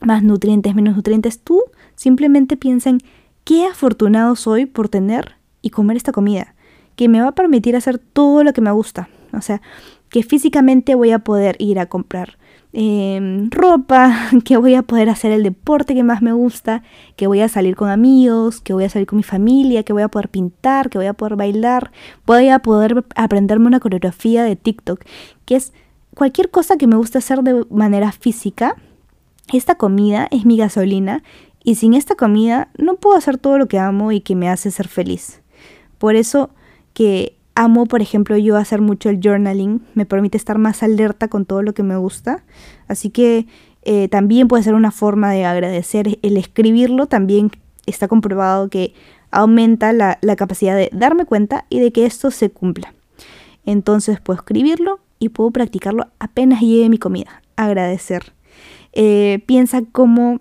más 0.00 0.22
nutrientes, 0.22 0.74
menos 0.74 0.96
nutrientes, 0.96 1.40
tú 1.40 1.64
simplemente 1.96 2.56
piensa 2.56 2.90
en 2.90 3.00
qué 3.44 3.66
afortunado 3.66 4.36
soy 4.36 4.66
por 4.66 4.88
tener 4.88 5.36
y 5.62 5.70
comer 5.70 5.96
esta 5.96 6.12
comida, 6.12 6.54
que 6.94 7.08
me 7.08 7.20
va 7.20 7.28
a 7.28 7.34
permitir 7.34 7.74
hacer 7.74 7.98
todo 7.98 8.44
lo 8.44 8.52
que 8.52 8.60
me 8.60 8.70
gusta. 8.70 9.08
O 9.32 9.40
sea, 9.40 9.60
que 10.08 10.22
físicamente 10.22 10.94
voy 10.94 11.10
a 11.10 11.18
poder 11.18 11.56
ir 11.58 11.78
a 11.78 11.86
comprar 11.86 12.38
em, 12.72 13.50
ropa, 13.50 14.30
que 14.44 14.56
voy 14.56 14.74
a 14.74 14.82
poder 14.82 15.08
hacer 15.08 15.32
el 15.32 15.42
deporte 15.42 15.94
que 15.94 16.02
más 16.02 16.22
me 16.22 16.32
gusta, 16.32 16.82
que 17.16 17.26
voy 17.26 17.40
a 17.40 17.48
salir 17.48 17.76
con 17.76 17.90
amigos, 17.90 18.60
que 18.60 18.72
voy 18.72 18.84
a 18.84 18.90
salir 18.90 19.06
con 19.06 19.16
mi 19.16 19.22
familia, 19.22 19.82
que 19.82 19.92
voy 19.92 20.02
a 20.02 20.08
poder 20.08 20.28
pintar, 20.28 20.90
que 20.90 20.98
voy 20.98 21.06
a 21.06 21.14
poder 21.14 21.36
bailar, 21.36 21.92
voy 22.26 22.48
a 22.48 22.58
poder 22.60 23.04
aprenderme 23.14 23.66
una 23.66 23.80
coreografía 23.80 24.44
de 24.44 24.56
TikTok, 24.56 25.04
que 25.44 25.56
es 25.56 25.72
cualquier 26.14 26.50
cosa 26.50 26.76
que 26.76 26.86
me 26.86 26.96
guste 26.96 27.18
hacer 27.18 27.42
de 27.42 27.64
manera 27.70 28.12
física. 28.12 28.76
Esta 29.52 29.76
comida 29.76 30.28
es 30.30 30.44
mi 30.44 30.56
gasolina 30.56 31.22
y 31.64 31.76
sin 31.76 31.94
esta 31.94 32.16
comida 32.16 32.68
no 32.76 32.96
puedo 32.96 33.16
hacer 33.16 33.38
todo 33.38 33.56
lo 33.56 33.68
que 33.68 33.78
amo 33.78 34.12
y 34.12 34.20
que 34.20 34.34
me 34.34 34.48
hace 34.48 34.70
ser 34.70 34.88
feliz. 34.88 35.40
Por 35.98 36.16
eso 36.16 36.50
que 36.92 37.37
amo, 37.58 37.86
por 37.86 38.02
ejemplo, 38.02 38.36
yo 38.36 38.56
hacer 38.56 38.80
mucho 38.80 39.10
el 39.10 39.18
journaling, 39.20 39.82
me 39.94 40.06
permite 40.06 40.36
estar 40.36 40.58
más 40.58 40.84
alerta 40.84 41.26
con 41.26 41.44
todo 41.44 41.62
lo 41.62 41.74
que 41.74 41.82
me 41.82 41.96
gusta. 41.96 42.44
Así 42.86 43.10
que 43.10 43.48
eh, 43.82 44.06
también 44.06 44.46
puede 44.46 44.62
ser 44.62 44.74
una 44.74 44.92
forma 44.92 45.32
de 45.32 45.44
agradecer. 45.44 46.20
El 46.22 46.36
escribirlo 46.36 47.06
también 47.06 47.50
está 47.84 48.06
comprobado 48.06 48.68
que 48.68 48.94
aumenta 49.32 49.92
la, 49.92 50.18
capacidad 50.36 50.76
de 50.76 50.88
darme 50.92 51.24
cuenta 51.24 51.64
y 51.68 51.80
de 51.80 51.90
que 51.90 52.06
esto 52.06 52.30
se 52.30 52.48
cumpla. 52.48 52.94
Entonces 53.66 54.20
puedo 54.20 54.38
escribirlo 54.38 55.00
y 55.18 55.30
puedo 55.30 55.50
practicarlo 55.50 56.06
apenas 56.20 56.60
llegue 56.60 56.88
mi 56.88 56.98
comida. 56.98 57.42
Agradecer. 57.56 58.32
Eh, 58.92 59.42
piensa 59.46 59.82
cómo, 59.90 60.38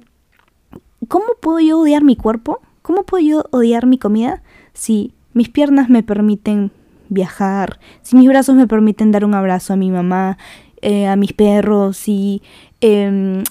cómo 1.08 1.26
puedo 1.42 1.60
yo 1.62 1.80
odiar 1.80 2.04
mi 2.04 2.16
cuerpo, 2.16 2.62
cómo 2.84 3.06
puedo 3.06 3.26
yo 3.26 3.46
odiar 3.50 3.88
mi 3.88 3.98
comida 3.98 4.44
si 4.74 5.16
mis 5.34 5.50
piernas 5.50 5.90
me 5.90 6.04
permiten 6.04 6.72
viajar, 7.10 7.80
si 8.02 8.16
mis 8.16 8.28
brazos 8.28 8.56
me 8.56 8.68
permiten 8.68 9.12
dar 9.12 9.26
un 9.26 9.34
abrazo 9.34 9.74
a 9.74 9.76
mi 9.76 9.92
mamá, 9.92 10.38
eh, 10.82 11.08
a 11.08 11.16
mis 11.16 11.34
perros, 11.34 11.98
si 11.98 12.42
em, 12.82 13.44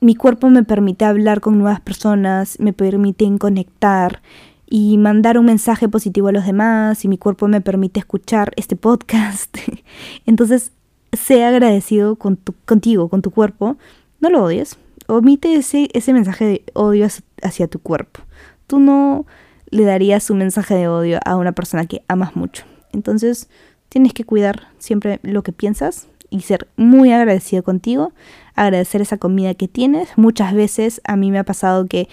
mi 0.00 0.14
cuerpo 0.14 0.48
me 0.50 0.64
permite 0.64 1.04
hablar 1.04 1.40
con 1.40 1.58
nuevas 1.58 1.80
personas, 1.80 2.58
me 2.58 2.72
permiten 2.72 3.38
conectar 3.38 4.22
y 4.66 4.96
mandar 4.96 5.38
un 5.38 5.44
mensaje 5.44 5.88
positivo 5.88 6.28
a 6.28 6.32
los 6.32 6.46
demás, 6.46 6.98
si 6.98 7.08
mi 7.08 7.18
cuerpo 7.18 7.46
me 7.46 7.60
permite 7.60 8.00
escuchar 8.00 8.52
este 8.56 8.74
podcast. 8.74 9.56
Entonces, 10.26 10.72
sé 11.12 11.44
agradecido 11.44 12.16
con 12.16 12.36
tu, 12.36 12.54
contigo, 12.64 13.08
con 13.08 13.22
tu 13.22 13.30
cuerpo. 13.30 13.76
No 14.20 14.30
lo 14.30 14.42
odies. 14.42 14.78
Omite 15.08 15.54
ese, 15.54 15.88
ese 15.92 16.12
mensaje 16.12 16.44
de 16.46 16.64
odio 16.72 17.06
hacia 17.42 17.68
tu 17.68 17.80
cuerpo. 17.80 18.20
Tú 18.66 18.80
no 18.80 19.26
le 19.70 19.84
darías 19.84 20.30
un 20.30 20.38
mensaje 20.38 20.74
de 20.74 20.88
odio 20.88 21.20
a 21.24 21.36
una 21.36 21.52
persona 21.52 21.86
que 21.86 22.02
amas 22.08 22.34
mucho. 22.34 22.64
Entonces 22.92 23.48
tienes 23.88 24.12
que 24.14 24.24
cuidar 24.24 24.68
siempre 24.78 25.20
lo 25.22 25.42
que 25.42 25.52
piensas 25.52 26.08
y 26.30 26.40
ser 26.40 26.68
muy 26.76 27.12
agradecido 27.12 27.62
contigo, 27.62 28.12
agradecer 28.54 29.02
esa 29.02 29.18
comida 29.18 29.54
que 29.54 29.68
tienes. 29.68 30.08
Muchas 30.16 30.54
veces 30.54 31.00
a 31.04 31.16
mí 31.16 31.30
me 31.30 31.38
ha 31.38 31.44
pasado 31.44 31.86
que 31.86 32.08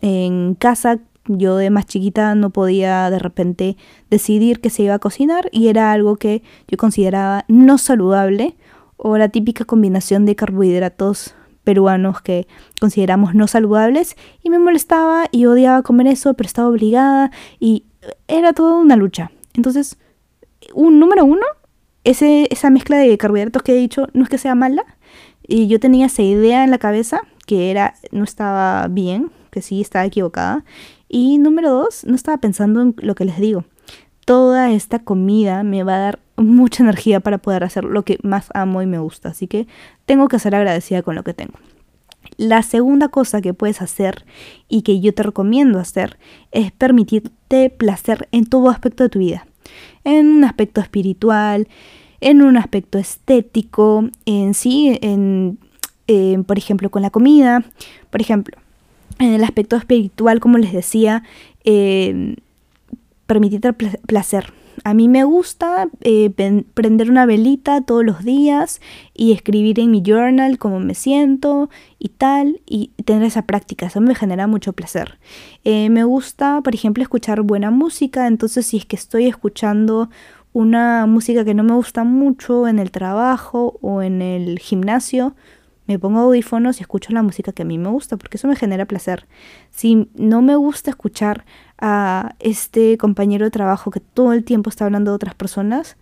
en 0.00 0.54
casa 0.54 0.98
yo 1.26 1.56
de 1.56 1.68
más 1.68 1.86
chiquita 1.86 2.34
no 2.34 2.50
podía 2.50 3.10
de 3.10 3.18
repente 3.18 3.76
decidir 4.10 4.60
que 4.60 4.70
se 4.70 4.84
iba 4.84 4.94
a 4.94 4.98
cocinar 4.98 5.50
y 5.52 5.68
era 5.68 5.92
algo 5.92 6.16
que 6.16 6.42
yo 6.66 6.78
consideraba 6.78 7.44
no 7.48 7.76
saludable 7.76 8.56
o 8.96 9.18
la 9.18 9.28
típica 9.28 9.64
combinación 9.64 10.24
de 10.24 10.34
carbohidratos 10.34 11.34
peruanos 11.62 12.22
que 12.22 12.48
consideramos 12.80 13.34
no 13.34 13.46
saludables 13.46 14.16
y 14.42 14.48
me 14.48 14.58
molestaba 14.58 15.26
y 15.30 15.44
odiaba 15.44 15.82
comer 15.82 16.06
eso, 16.06 16.32
pero 16.32 16.46
estaba 16.46 16.68
obligada 16.68 17.30
y 17.60 17.84
era 18.26 18.54
toda 18.54 18.74
una 18.76 18.96
lucha. 18.96 19.30
Entonces, 19.52 19.98
un 20.74 20.98
número 20.98 21.24
uno, 21.24 21.46
ese, 22.04 22.48
esa 22.50 22.70
mezcla 22.70 22.96
de 22.96 23.18
carbohidratos 23.18 23.62
que 23.62 23.72
he 23.72 23.76
dicho 23.76 24.08
no 24.12 24.22
es 24.22 24.28
que 24.28 24.38
sea 24.38 24.54
mala. 24.54 24.84
Y 25.46 25.66
yo 25.66 25.80
tenía 25.80 26.06
esa 26.06 26.22
idea 26.22 26.64
en 26.64 26.70
la 26.70 26.78
cabeza 26.78 27.22
que 27.46 27.70
era, 27.70 27.94
no 28.12 28.24
estaba 28.24 28.86
bien, 28.88 29.30
que 29.50 29.62
sí 29.62 29.80
estaba 29.80 30.04
equivocada. 30.04 30.64
Y 31.08 31.38
número 31.38 31.70
dos, 31.70 32.04
no 32.04 32.14
estaba 32.14 32.38
pensando 32.38 32.82
en 32.82 32.94
lo 32.98 33.14
que 33.14 33.24
les 33.24 33.38
digo. 33.38 33.64
Toda 34.26 34.70
esta 34.72 34.98
comida 34.98 35.62
me 35.62 35.82
va 35.82 35.96
a 35.96 36.00
dar 36.00 36.18
mucha 36.36 36.82
energía 36.82 37.20
para 37.20 37.38
poder 37.38 37.64
hacer 37.64 37.84
lo 37.84 38.04
que 38.04 38.18
más 38.22 38.48
amo 38.52 38.82
y 38.82 38.86
me 38.86 38.98
gusta. 38.98 39.30
Así 39.30 39.46
que 39.46 39.66
tengo 40.04 40.28
que 40.28 40.38
ser 40.38 40.54
agradecida 40.54 41.02
con 41.02 41.14
lo 41.14 41.24
que 41.24 41.32
tengo. 41.32 41.54
La 42.36 42.62
segunda 42.62 43.08
cosa 43.08 43.40
que 43.40 43.54
puedes 43.54 43.80
hacer 43.80 44.26
y 44.68 44.82
que 44.82 45.00
yo 45.00 45.14
te 45.14 45.22
recomiendo 45.22 45.78
hacer 45.78 46.18
es 46.52 46.72
permitirte 46.72 47.70
placer 47.70 48.28
en 48.32 48.44
todo 48.44 48.68
aspecto 48.68 49.02
de 49.02 49.08
tu 49.08 49.18
vida 49.18 49.47
en 50.04 50.28
un 50.28 50.44
aspecto 50.44 50.80
espiritual, 50.80 51.68
en 52.20 52.42
un 52.42 52.56
aspecto 52.56 52.98
estético, 52.98 54.08
en 54.26 54.54
sí, 54.54 54.98
en, 55.02 55.58
por 56.44 56.58
ejemplo, 56.58 56.90
con 56.90 57.02
la 57.02 57.10
comida, 57.10 57.64
por 58.10 58.20
ejemplo, 58.20 58.56
en 59.18 59.34
el 59.34 59.44
aspecto 59.44 59.76
espiritual, 59.76 60.40
como 60.40 60.58
les 60.58 60.72
decía, 60.72 61.22
eh, 61.64 62.36
permitirte 63.26 63.72
placer. 63.72 64.52
A 64.84 64.94
mí 64.94 65.08
me 65.08 65.24
gusta 65.24 65.88
eh, 66.00 66.30
prender 66.74 67.10
una 67.10 67.26
velita 67.26 67.80
todos 67.82 68.04
los 68.04 68.24
días 68.24 68.80
y 69.14 69.32
escribir 69.32 69.80
en 69.80 69.90
mi 69.90 70.02
journal 70.02 70.58
cómo 70.58 70.80
me 70.80 70.94
siento 70.94 71.70
y 71.98 72.10
tal, 72.10 72.60
y 72.66 72.92
tener 73.04 73.24
esa 73.24 73.42
práctica. 73.42 73.86
Eso 73.86 74.00
me 74.00 74.14
genera 74.14 74.46
mucho 74.46 74.72
placer. 74.72 75.18
Eh, 75.64 75.90
me 75.90 76.04
gusta, 76.04 76.60
por 76.62 76.74
ejemplo, 76.74 77.02
escuchar 77.02 77.42
buena 77.42 77.70
música, 77.70 78.26
entonces 78.26 78.66
si 78.66 78.76
es 78.76 78.86
que 78.86 78.96
estoy 78.96 79.26
escuchando 79.26 80.10
una 80.52 81.06
música 81.06 81.44
que 81.44 81.54
no 81.54 81.62
me 81.62 81.74
gusta 81.74 82.04
mucho 82.04 82.68
en 82.68 82.78
el 82.78 82.90
trabajo 82.90 83.78
o 83.82 84.02
en 84.02 84.22
el 84.22 84.58
gimnasio, 84.58 85.34
me 85.86 85.98
pongo 85.98 86.20
audífonos 86.20 86.78
y 86.78 86.82
escucho 86.82 87.14
la 87.14 87.22
música 87.22 87.52
que 87.52 87.62
a 87.62 87.64
mí 87.64 87.78
me 87.78 87.88
gusta, 87.88 88.18
porque 88.18 88.36
eso 88.36 88.46
me 88.46 88.56
genera 88.56 88.84
placer. 88.84 89.26
Si 89.70 90.10
no 90.14 90.42
me 90.42 90.54
gusta 90.54 90.90
escuchar 90.90 91.46
a 91.78 92.34
este 92.40 92.98
compañero 92.98 93.44
de 93.44 93.50
trabajo 93.50 93.90
que 93.90 94.00
todo 94.00 94.32
el 94.32 94.44
tiempo 94.44 94.70
está 94.70 94.84
hablando 94.84 95.10
de 95.12 95.16
otras 95.16 95.34
personas, 95.34 95.96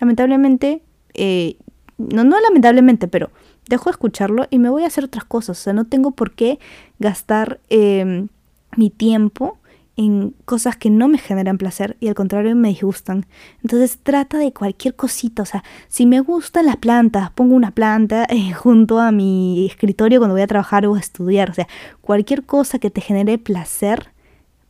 lamentablemente, 0.00 0.82
eh, 1.14 1.56
no, 1.98 2.24
no 2.24 2.40
lamentablemente, 2.40 3.08
pero 3.08 3.30
dejo 3.68 3.84
de 3.84 3.92
escucharlo 3.92 4.46
y 4.50 4.58
me 4.58 4.70
voy 4.70 4.84
a 4.84 4.88
hacer 4.88 5.04
otras 5.04 5.24
cosas. 5.24 5.58
O 5.58 5.62
sea, 5.62 5.72
no 5.72 5.86
tengo 5.86 6.10
por 6.10 6.34
qué 6.34 6.58
gastar 6.98 7.60
em, 7.68 8.28
mi 8.76 8.90
tiempo 8.90 9.58
en 9.96 10.34
cosas 10.46 10.76
que 10.76 10.90
no 10.90 11.06
me 11.08 11.18
generan 11.18 11.58
placer 11.58 11.96
y 12.00 12.08
al 12.08 12.14
contrario 12.14 12.56
me 12.56 12.68
disgustan. 12.68 13.26
Entonces 13.62 13.98
trata 14.02 14.38
de 14.38 14.52
cualquier 14.52 14.96
cosita, 14.96 15.42
o 15.42 15.46
sea, 15.46 15.62
si 15.88 16.06
me 16.06 16.20
gustan 16.20 16.66
las 16.66 16.76
plantas, 16.76 17.30
pongo 17.30 17.54
una 17.54 17.72
planta 17.72 18.26
eh, 18.28 18.52
junto 18.54 19.00
a 19.00 19.12
mi 19.12 19.66
escritorio 19.66 20.18
cuando 20.18 20.34
voy 20.34 20.42
a 20.42 20.46
trabajar 20.46 20.86
o 20.86 20.94
a 20.94 21.00
estudiar, 21.00 21.50
o 21.50 21.54
sea, 21.54 21.68
cualquier 22.00 22.44
cosa 22.44 22.78
que 22.78 22.90
te 22.90 23.00
genere 23.00 23.38
placer, 23.38 24.11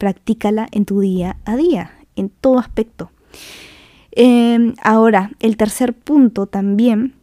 practícala 0.03 0.67
en 0.73 0.85
tu 0.85 0.99
día 0.99 1.37
a 1.45 1.55
día, 1.55 1.93
en 2.17 2.29
todo 2.29 2.59
aspecto. 2.59 3.13
Em, 4.11 4.75
ahora, 4.83 5.31
el 5.39 5.57
tercer 5.57 5.95
punto 5.95 6.49
también 6.49 7.15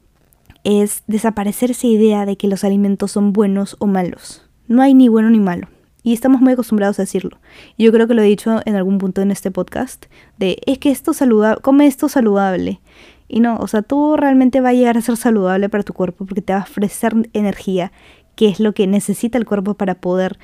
es 0.63 1.03
desaparecer 1.05 1.71
esa 1.71 1.87
idea 1.87 2.25
de 2.25 2.37
que 2.37 2.47
los 2.47 2.63
alimentos 2.63 3.11
son 3.11 3.33
buenos 3.33 3.75
o 3.79 3.85
malos. 3.85 4.47
No 4.69 4.81
hay 4.81 4.93
ni 4.93 5.09
bueno 5.09 5.29
ni 5.29 5.41
malo. 5.41 5.67
Y 6.03 6.13
estamos 6.13 6.39
muy 6.39 6.53
acostumbrados 6.53 6.97
a 6.99 7.01
decirlo. 7.01 7.39
Yo 7.77 7.91
creo 7.91 8.07
que 8.07 8.13
lo 8.13 8.21
he 8.21 8.27
dicho 8.27 8.61
en 8.63 8.77
algún 8.77 8.97
punto 8.97 9.21
en 9.21 9.31
este 9.31 9.51
podcast, 9.51 10.05
de 10.37 10.61
es 10.65 10.77
que 10.77 10.89
esto 10.89 11.11
saludable, 11.11 11.61
come 11.61 11.85
esto 11.85 12.07
saludable. 12.07 12.79
Y 13.27 13.41
no, 13.41 13.57
o 13.57 13.67
sea, 13.67 13.81
tú 13.81 14.15
realmente 14.15 14.61
va 14.61 14.69
a 14.69 14.73
llegar 14.73 14.97
a 14.97 15.01
ser 15.01 15.17
saludable 15.17 15.67
para 15.67 15.83
tu 15.83 15.91
cuerpo 15.91 16.25
porque 16.25 16.41
te 16.41 16.53
va 16.53 16.59
a 16.59 16.63
ofrecer 16.63 17.13
energía, 17.33 17.91
que 18.37 18.47
es 18.47 18.61
lo 18.61 18.73
que 18.73 18.87
necesita 18.87 19.37
el 19.37 19.45
cuerpo 19.45 19.73
para 19.73 19.95
poder 19.95 20.39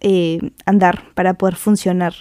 eh, 0.00 0.52
andar, 0.66 1.04
para 1.14 1.34
poder 1.34 1.56
funcionar. 1.56 2.14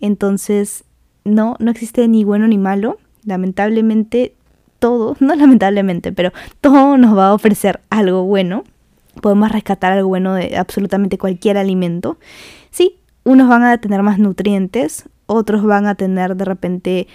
Entonces, 0.00 0.84
no, 1.24 1.56
no 1.58 1.70
existe 1.70 2.06
ni 2.08 2.24
bueno 2.24 2.48
ni 2.48 2.58
malo. 2.58 2.98
Lamentablemente 3.24 4.34
todo, 4.78 5.16
no 5.20 5.34
lamentablemente, 5.34 6.12
pero 6.12 6.32
todo 6.60 6.96
nos 6.96 7.16
va 7.16 7.28
a 7.28 7.34
ofrecer 7.34 7.80
algo 7.90 8.24
bueno. 8.24 8.64
Podemos 9.22 9.50
rescatar 9.50 9.92
algo 9.92 10.08
bueno 10.08 10.34
de 10.34 10.56
absolutamente 10.56 11.18
cualquier 11.18 11.58
alimento. 11.58 12.18
Sí, 12.70 12.96
unos 13.24 13.48
van 13.48 13.64
a 13.64 13.78
tener 13.78 14.02
más 14.02 14.18
nutrientes, 14.18 15.08
otros 15.26 15.62
van 15.62 15.86
a 15.86 15.94
tener 15.94 16.36
de 16.36 16.44
repente, 16.44 17.06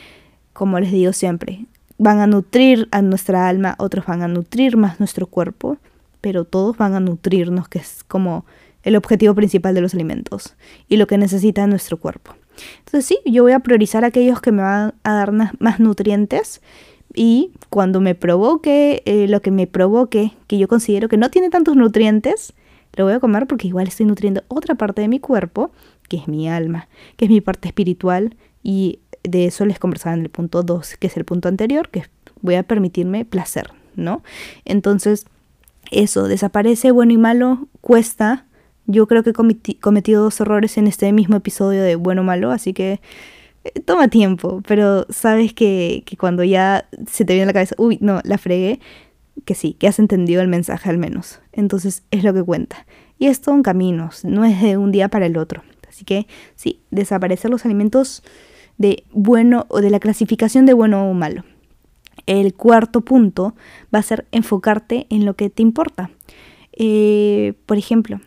como 0.54 0.80
les 0.80 0.91
digo 0.91 1.13
siempre, 1.13 1.65
van 1.98 2.20
a 2.20 2.28
nutrir 2.28 2.88
a 2.91 3.02
nuestra 3.02 3.48
alma, 3.48 3.76
otros 3.80 4.06
van 4.06 4.22
a 4.22 4.28
nutrir 4.28 4.78
más 4.78 5.00
nuestro 5.00 5.28
cuerpo, 5.28 5.78
pero 6.22 6.44
todos 6.44 6.78
van 6.78 6.96
a 6.96 7.00
nutrirnos, 7.00 7.68
que 7.68 7.80
es 7.80 8.04
como 8.04 8.46
el 8.86 8.95
objetivo 8.95 9.36
principal 9.36 9.76
de 9.76 9.82
los 9.82 9.93
alimentos 9.93 10.56
y 10.88 10.95
lo 10.95 11.08
que 11.08 11.17
necesita 11.17 11.67
nuestro 11.67 11.98
cuerpo. 11.98 12.36
Entonces 12.80 13.06
sí, 13.06 13.19
yo 13.30 13.43
voy 13.43 13.52
a 13.52 13.60
priorizar 13.60 14.06
aquellos 14.06 14.39
que 14.39 14.54
me 14.54 14.62
van 14.62 14.93
a 15.04 15.13
dar 15.13 15.34
más 15.34 15.80
nutrientes 15.80 16.62
y 17.13 17.52
cuando 17.69 18.00
me 18.00 18.15
provoque 18.15 19.02
eh, 19.06 19.28
lo 19.28 19.41
que 19.41 19.52
me 19.52 19.67
provoque, 19.67 20.32
que 20.48 20.58
yo 20.58 20.67
considero 20.67 21.10
que 21.10 21.17
no 21.17 21.30
tiene 21.30 21.50
tantos 21.50 21.76
nutrientes, 21.76 22.54
lo 22.93 23.06
voy 23.06 23.13
a 23.13 23.19
comer 23.19 23.48
porque 23.48 23.67
igual 23.67 23.88
estoy 23.88 24.06
nutriendo 24.06 24.43
otra 24.48 24.76
parte 24.76 25.02
de 25.02 25.08
mi 25.08 25.19
cuerpo, 25.19 25.71
que 26.08 26.17
es 26.17 26.28
mi 26.28 26.48
alma, 26.48 26.88
que 27.17 27.26
es 27.26 27.32
mi 27.32 27.41
parte 27.41 27.67
espiritual 27.67 28.36
y 28.63 29.00
de 29.24 29.45
eso 29.45 29.65
les 29.65 29.80
conversaba 29.80 30.15
en 30.15 30.21
el 30.21 30.30
punto 30.30 30.63
2, 30.63 30.95
que 30.98 31.08
es 31.08 31.17
el 31.17 31.26
punto 31.26 31.50
anterior, 31.50 31.89
que 31.89 32.04
voy 32.41 32.56
a 32.56 32.63
permitirme 32.63 33.26
placer, 33.26 33.71
¿no? 33.95 34.21
Entonces, 34.65 35.26
eso, 35.91 36.28
desaparece 36.28 36.91
bueno 36.91 37.13
y 37.13 37.17
malo, 37.17 37.67
cuesta. 37.82 38.44
Yo 38.88 39.08
creo 39.08 39.24
que 39.24 39.32
he 39.32 39.80
cometido 39.80 40.24
dos 40.24 40.39
errores 40.39 40.78
en 40.78 40.88
este 40.88 41.12
mismo 41.12 41.38
episodio 41.38 41.84
de 41.84 41.95
bueno 41.95 42.21
o 42.21 42.24
malo, 42.24 42.52
así 42.52 42.74
que 42.74 43.02
eh, 43.63 43.80
toma 43.84 44.08
tiempo, 44.08 44.62
pero 44.67 45.06
sabes 45.10 45.54
que, 45.54 46.04
que 46.06 46.17
cuando 46.17 46.43
ya 46.43 46.88
se 47.08 47.26
te 47.26 47.34
viene 47.34 47.43
a 47.43 47.48
la 47.48 47.54
cabeza, 47.54 47.76
uy, 47.78 47.98
no, 48.02 48.21
la 48.24 48.38
fregué, 48.38 48.80
que 49.43 49.56
sí, 49.56 49.74
que 49.74 49.88
has 49.88 50.00
entendido 50.00 50.41
el 50.41 50.48
mensaje 50.48 50.89
al 50.89 50.98
menos. 50.98 51.39
Entonces 51.52 52.04
es 52.12 52.24
lo 52.24 52.34
que 52.34 52.43
cuenta. 52.43 52.86
Y 53.17 53.28
es 53.28 53.41
todo 53.41 53.56
un 53.56 53.63
camino, 53.63 54.10
no 54.24 54.45
es 54.45 54.62
de 54.62 54.78
un 54.78 54.91
día 54.91 55.10
para 55.10 55.26
el 55.26 55.38
otro. 55.38 55.63
Así 55.88 56.06
que 56.06 56.28
sí, 56.56 56.82
desaparecer 56.91 57.50
los 57.50 57.65
alimentos 57.65 58.24
de 58.78 59.04
bueno 59.12 59.65
o 59.69 59.82
de 59.82 59.89
la 59.89 60.00
clasificación 60.00 60.65
de 60.65 60.74
bueno 60.74 61.10
o 61.10 61.13
malo. 61.13 61.43
El 62.26 62.54
cuarto 62.54 63.02
punto 63.02 63.56
va 63.93 64.00
a 64.00 64.04
ser 64.04 64.26
enfocarte 64.32 65.08
en 65.10 65.26
lo 65.26 65.36
que 65.36 65.50
te 65.50 65.62
importa. 65.62 66.10
Eh, 66.74 67.54
por 67.65 67.78
ejemplo, 67.78 68.19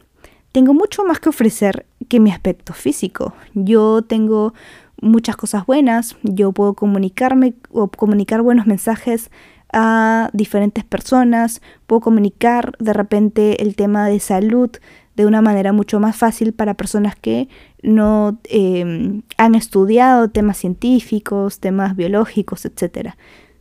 tengo 0.53 0.75
mucho 0.75 1.05
más 1.05 1.21
que 1.21 1.29
ofrecer 1.29 1.87
que 2.09 2.21
mi 2.21 2.31
aspecto 2.31 2.73
físico. 2.73 3.35
Yo 3.55 4.03
tengo 4.03 4.55
muchas 5.01 5.37
cosas 5.37 5.67
buenas, 5.67 6.17
yo 6.23 6.53
puedo 6.53 6.75
comunicarme 6.75 7.55
o 7.71 7.89
comunicar 7.89 8.43
buenos 8.43 8.67
mensajes 8.67 9.31
a 9.73 10.31
diferentes 10.33 10.85
personas, 10.85 11.61
puedo 11.87 12.01
comunicar 12.01 12.73
de 12.79 12.93
repente 12.93 13.63
el 13.63 13.77
tema 13.77 14.09
de 14.09 14.19
salud 14.19 14.71
de 15.15 15.27
una 15.27 15.43
manera 15.43 15.73
mucho 15.73 16.01
más 16.01 16.17
fácil 16.17 16.53
para 16.53 16.75
personas 16.75 17.17
que 17.17 17.49
no 17.83 18.39
em, 18.45 19.23
han 19.37 19.55
estudiado 19.55 20.29
temas 20.31 20.59
científicos, 20.59 21.59
temas 21.59 21.97
biológicos, 21.97 22.65
etc. 22.65 23.15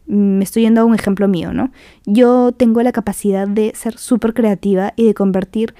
Me 0.05 0.43
estoy 0.43 0.63
yendo 0.63 0.81
a 0.81 0.85
un 0.85 0.95
ejemplo 0.95 1.27
mío, 1.27 1.53
¿no? 1.53 1.71
Yo 2.05 2.51
tengo 2.51 2.81
la 2.83 2.91
capacidad 2.91 3.47
de 3.47 3.73
ser 3.75 3.97
súper 3.97 4.33
creativa 4.33 4.93
y 4.95 5.07
de 5.07 5.13
convertir 5.13 5.73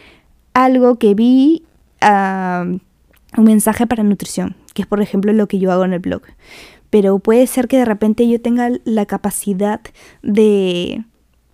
algo 0.57 0.97
que 0.97 1.13
vi 1.13 1.63
un 2.01 3.43
mensaje 3.43 3.85
para 3.85 4.01
nutrición, 4.01 4.55
que 4.73 4.81
es 4.81 4.87
por 4.87 5.01
ejemplo 5.01 5.31
lo 5.31 5.47
que 5.47 5.59
yo 5.59 5.71
hago 5.71 5.85
en 5.85 5.93
el 5.93 5.99
blog. 5.99 6.23
Pero 6.89 7.19
puede 7.19 7.45
ser 7.45 7.67
que 7.67 7.77
de 7.77 7.85
repente 7.85 8.27
yo 8.27 8.41
tenga 8.41 8.71
la 8.83 9.05
capacidad 9.05 9.81
de 10.23 11.05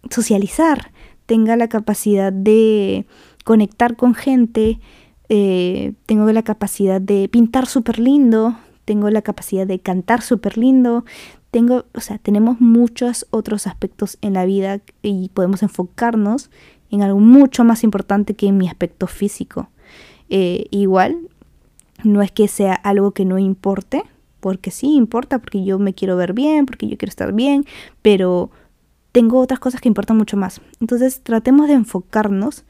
socializar, 0.09 0.91
tenga 1.25 1.57
la 1.57 1.67
capacidad 1.67 2.31
de 2.31 3.05
conectar 3.43 3.97
con 3.97 4.15
gente, 4.15 4.79
eh, 5.27 5.93
tengo 6.05 6.31
la 6.31 6.43
capacidad 6.43 7.01
de 7.01 7.27
pintar 7.27 7.65
súper 7.65 7.99
lindo, 7.99 8.55
tengo 8.85 9.09
la 9.09 9.21
capacidad 9.21 9.67
de 9.67 9.79
cantar 9.79 10.21
súper 10.21 10.57
lindo, 10.57 11.03
tengo, 11.51 11.85
o 11.93 11.99
sea, 11.99 12.19
tenemos 12.19 12.61
muchos 12.61 13.27
otros 13.31 13.67
aspectos 13.67 14.17
en 14.21 14.33
la 14.33 14.45
vida 14.45 14.79
y 15.01 15.29
podemos 15.33 15.61
enfocarnos 15.61 16.49
en 16.93 17.01
algo 17.01 17.19
mucho 17.19 17.63
más 17.63 17.83
importante 17.83 18.35
que 18.35 18.47
en 18.47 18.57
mi 18.57 18.67
aspecto 18.67 19.07
físico. 19.07 19.67
Eh, 20.29 20.67
igual, 20.69 21.27
no 22.03 22.21
es 22.21 22.31
que 22.31 22.47
sea 22.47 22.75
algo 22.75 23.13
que 23.13 23.25
no 23.25 23.39
importe, 23.39 24.03
porque 24.39 24.69
sí 24.69 24.93
importa, 24.93 25.39
porque 25.39 25.63
yo 25.65 25.79
me 25.79 25.95
quiero 25.95 26.15
ver 26.17 26.33
bien, 26.33 26.67
porque 26.67 26.87
yo 26.87 26.95
quiero 26.97 27.09
estar 27.09 27.33
bien, 27.33 27.65
pero 28.03 28.51
tengo 29.11 29.39
otras 29.39 29.59
cosas 29.59 29.81
que 29.81 29.87
importan 29.87 30.17
mucho 30.17 30.37
más. 30.37 30.61
Entonces 30.81 31.21
tratemos 31.23 31.67
de 31.67 31.73
enfocarnos 31.73 32.63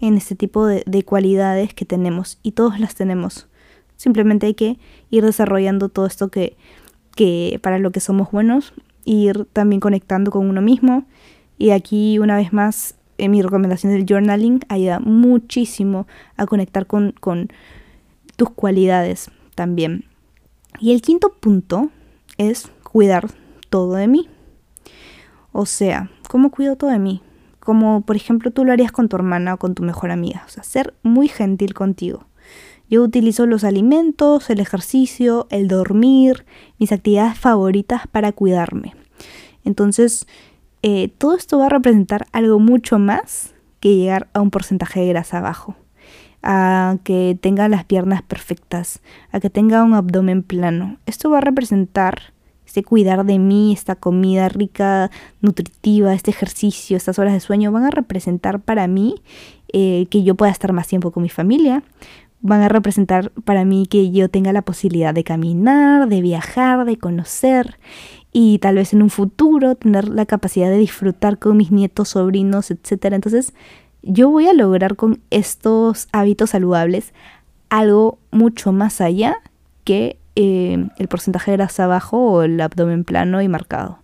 en 0.00 0.16
este 0.16 0.36
tipo 0.36 0.64
de, 0.64 1.02
cualidades 1.04 1.74
que 1.74 1.84
tenemos 1.84 2.38
y 2.44 2.52
todos 2.52 2.78
las 2.78 2.94
tenemos. 2.94 3.48
Simplemente 3.96 4.46
hay 4.46 4.54
que 4.54 4.78
ir 5.10 5.24
desarrollando 5.24 5.88
todo 5.88 6.06
esto 6.06 6.28
que, 6.28 6.56
que 7.16 7.58
para 7.62 7.80
lo 7.80 7.90
que 7.90 7.98
somos 7.98 8.30
buenos, 8.30 8.74
ir 9.04 9.46
también 9.52 9.80
conectando 9.80 10.30
con 10.30 10.48
uno 10.48 10.62
mismo. 10.62 11.04
Y 11.58 11.70
aquí 11.70 12.20
una 12.20 12.36
vez 12.36 12.52
más, 12.52 12.94
en 13.18 13.30
mi 13.30 13.42
recomendación 13.42 13.92
del 13.92 14.06
journaling 14.06 14.60
ayuda 14.68 15.00
muchísimo 15.00 16.06
a 16.36 16.46
conectar 16.46 16.86
con, 16.86 17.12
con 17.12 17.48
tus 18.36 18.50
cualidades 18.50 19.30
también. 19.54 20.04
Y 20.80 20.92
el 20.92 21.02
quinto 21.02 21.32
punto 21.40 21.90
es 22.38 22.70
cuidar 22.82 23.28
todo 23.70 23.94
de 23.94 24.08
mí. 24.08 24.28
O 25.52 25.66
sea, 25.66 26.10
¿cómo 26.28 26.50
cuido 26.50 26.76
todo 26.76 26.90
de 26.90 26.98
mí? 26.98 27.22
como 27.66 28.02
por 28.02 28.14
ejemplo 28.14 28.52
tú 28.52 28.64
lo 28.64 28.70
harías 28.72 28.92
con 28.92 29.08
tu 29.08 29.16
hermana 29.16 29.54
o 29.54 29.56
con 29.56 29.74
tu 29.74 29.82
mejor 29.82 30.12
amiga, 30.12 30.44
o 30.46 30.48
sea, 30.48 30.62
ser 30.62 30.94
muy 31.02 31.26
gentil 31.26 31.74
contigo. 31.74 32.24
Yo 32.88 33.02
utilizo 33.02 33.44
los 33.44 33.64
alimentos, 33.64 34.48
el 34.50 34.60
ejercicio, 34.60 35.48
el 35.50 35.66
dormir, 35.66 36.46
mis 36.78 36.92
actividades 36.92 37.36
favoritas 37.36 38.06
para 38.06 38.30
cuidarme. 38.30 38.94
Entonces, 39.64 40.28
eh, 40.82 41.08
todo 41.18 41.36
esto 41.36 41.58
va 41.58 41.66
a 41.66 41.70
representar 41.70 42.26
algo 42.32 42.58
mucho 42.58 42.98
más 42.98 43.54
que 43.80 43.94
llegar 43.94 44.28
a 44.32 44.40
un 44.40 44.50
porcentaje 44.50 45.00
de 45.00 45.08
grasa 45.08 45.40
bajo, 45.40 45.76
a 46.42 46.98
que 47.04 47.38
tenga 47.40 47.68
las 47.68 47.84
piernas 47.84 48.22
perfectas, 48.22 49.00
a 49.32 49.40
que 49.40 49.50
tenga 49.50 49.82
un 49.82 49.94
abdomen 49.94 50.42
plano. 50.42 50.98
Esto 51.06 51.30
va 51.30 51.38
a 51.38 51.42
representar 51.42 52.34
este 52.66 52.82
cuidar 52.82 53.24
de 53.24 53.38
mí, 53.38 53.72
esta 53.72 53.94
comida 53.94 54.48
rica, 54.48 55.10
nutritiva, 55.40 56.12
este 56.12 56.30
ejercicio, 56.30 56.96
estas 56.96 57.18
horas 57.18 57.32
de 57.32 57.40
sueño, 57.40 57.72
van 57.72 57.84
a 57.84 57.90
representar 57.90 58.60
para 58.60 58.86
mí 58.86 59.14
eh, 59.72 60.06
que 60.10 60.24
yo 60.24 60.34
pueda 60.34 60.52
estar 60.52 60.72
más 60.72 60.88
tiempo 60.88 61.10
con 61.12 61.22
mi 61.22 61.28
familia, 61.28 61.82
van 62.40 62.62
a 62.62 62.68
representar 62.68 63.30
para 63.44 63.64
mí 63.64 63.86
que 63.86 64.10
yo 64.10 64.28
tenga 64.28 64.52
la 64.52 64.62
posibilidad 64.62 65.14
de 65.14 65.24
caminar, 65.24 66.08
de 66.08 66.20
viajar, 66.20 66.84
de 66.84 66.96
conocer 66.98 67.78
y 68.38 68.58
tal 68.58 68.74
vez 68.74 68.92
en 68.92 69.00
un 69.00 69.08
futuro 69.08 69.76
tener 69.76 70.10
la 70.10 70.26
capacidad 70.26 70.68
de 70.68 70.76
disfrutar 70.76 71.38
con 71.38 71.56
mis 71.56 71.72
nietos, 71.72 72.10
sobrinos, 72.10 72.70
etc. 72.70 73.06
Entonces, 73.12 73.54
yo 74.02 74.28
voy 74.28 74.46
a 74.46 74.52
lograr 74.52 74.94
con 74.94 75.22
estos 75.30 76.06
hábitos 76.12 76.50
saludables 76.50 77.14
algo 77.70 78.18
mucho 78.32 78.72
más 78.72 79.00
allá 79.00 79.38
que 79.84 80.18
eh, 80.34 80.86
el 80.98 81.08
porcentaje 81.08 81.52
de 81.52 81.56
grasa 81.56 81.86
bajo 81.86 82.18
o 82.18 82.42
el 82.42 82.60
abdomen 82.60 83.04
plano 83.04 83.40
y 83.40 83.48
marcado. 83.48 84.00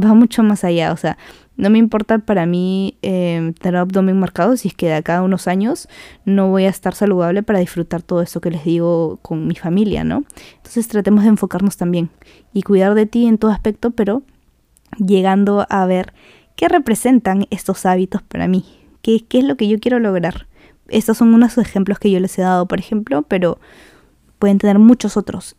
Va 0.00 0.14
mucho 0.14 0.44
más 0.44 0.62
allá, 0.62 0.92
o 0.92 0.96
sea, 0.96 1.18
no 1.56 1.70
me 1.70 1.78
importa 1.78 2.18
para 2.18 2.46
mí 2.46 2.96
eh, 3.02 3.52
tener 3.60 3.76
abdomen 3.76 4.18
marcado 4.18 4.56
si 4.56 4.68
es 4.68 4.74
que 4.74 4.86
de 4.86 4.94
acá 4.94 5.22
unos 5.22 5.48
años 5.48 5.88
no 6.24 6.48
voy 6.48 6.64
a 6.64 6.68
estar 6.68 6.94
saludable 6.94 7.42
para 7.42 7.60
disfrutar 7.60 8.02
todo 8.02 8.20
esto 8.22 8.40
que 8.40 8.50
les 8.50 8.64
digo 8.64 9.18
con 9.22 9.46
mi 9.46 9.54
familia, 9.54 10.04
¿no? 10.04 10.24
Entonces 10.56 10.86
tratemos 10.88 11.24
de 11.24 11.30
enfocarnos 11.30 11.76
también 11.76 12.10
y 12.52 12.62
cuidar 12.62 12.94
de 12.94 13.06
ti 13.06 13.26
en 13.26 13.38
todo 13.38 13.50
aspecto, 13.50 13.90
pero 13.90 14.22
llegando 14.98 15.66
a 15.68 15.86
ver 15.86 16.12
qué 16.56 16.68
representan 16.68 17.46
estos 17.50 17.86
hábitos 17.86 18.22
para 18.22 18.48
mí, 18.48 18.64
qué, 19.02 19.24
qué 19.26 19.38
es 19.38 19.44
lo 19.44 19.56
que 19.56 19.68
yo 19.68 19.78
quiero 19.78 19.98
lograr. 19.98 20.46
Estos 20.88 21.18
son 21.18 21.34
unos 21.34 21.58
ejemplos 21.58 21.98
que 21.98 22.10
yo 22.10 22.20
les 22.20 22.38
he 22.38 22.42
dado, 22.42 22.66
por 22.66 22.78
ejemplo, 22.78 23.22
pero 23.22 23.58
pueden 24.38 24.58
tener 24.58 24.78
muchos 24.78 25.16
otros. 25.16 25.56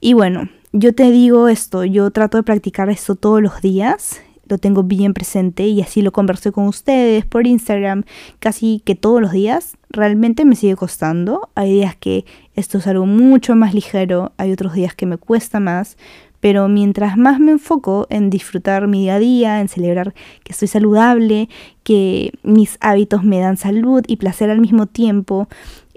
Y 0.00 0.12
bueno, 0.12 0.48
yo 0.72 0.94
te 0.94 1.10
digo 1.10 1.48
esto, 1.48 1.84
yo 1.84 2.10
trato 2.10 2.36
de 2.36 2.42
practicar 2.42 2.90
esto 2.90 3.14
todos 3.14 3.40
los 3.40 3.62
días, 3.62 4.20
lo 4.48 4.58
tengo 4.58 4.82
bien 4.82 5.14
presente 5.14 5.66
y 5.66 5.80
así 5.80 6.02
lo 6.02 6.12
conversé 6.12 6.52
con 6.52 6.66
ustedes 6.66 7.24
por 7.24 7.46
Instagram 7.46 8.04
casi 8.38 8.80
que 8.84 8.94
todos 8.94 9.20
los 9.20 9.32
días. 9.32 9.76
Realmente 9.90 10.44
me 10.44 10.56
sigue 10.56 10.76
costando. 10.76 11.50
Hay 11.54 11.72
días 11.72 11.96
que 11.96 12.24
esto 12.54 12.78
es 12.78 12.86
algo 12.86 13.06
mucho 13.06 13.54
más 13.56 13.74
ligero, 13.74 14.32
hay 14.36 14.52
otros 14.52 14.74
días 14.74 14.94
que 14.94 15.06
me 15.06 15.18
cuesta 15.18 15.60
más, 15.60 15.96
pero 16.40 16.68
mientras 16.68 17.16
más 17.16 17.40
me 17.40 17.52
enfoco 17.52 18.06
en 18.10 18.30
disfrutar 18.30 18.86
mi 18.86 19.02
día 19.02 19.16
a 19.16 19.18
día, 19.18 19.60
en 19.60 19.68
celebrar 19.68 20.14
que 20.44 20.52
estoy 20.52 20.68
saludable, 20.68 21.48
que 21.82 22.32
mis 22.42 22.78
hábitos 22.80 23.24
me 23.24 23.40
dan 23.40 23.56
salud 23.56 24.02
y 24.06 24.16
placer 24.16 24.50
al 24.50 24.60
mismo 24.60 24.86
tiempo, 24.86 25.48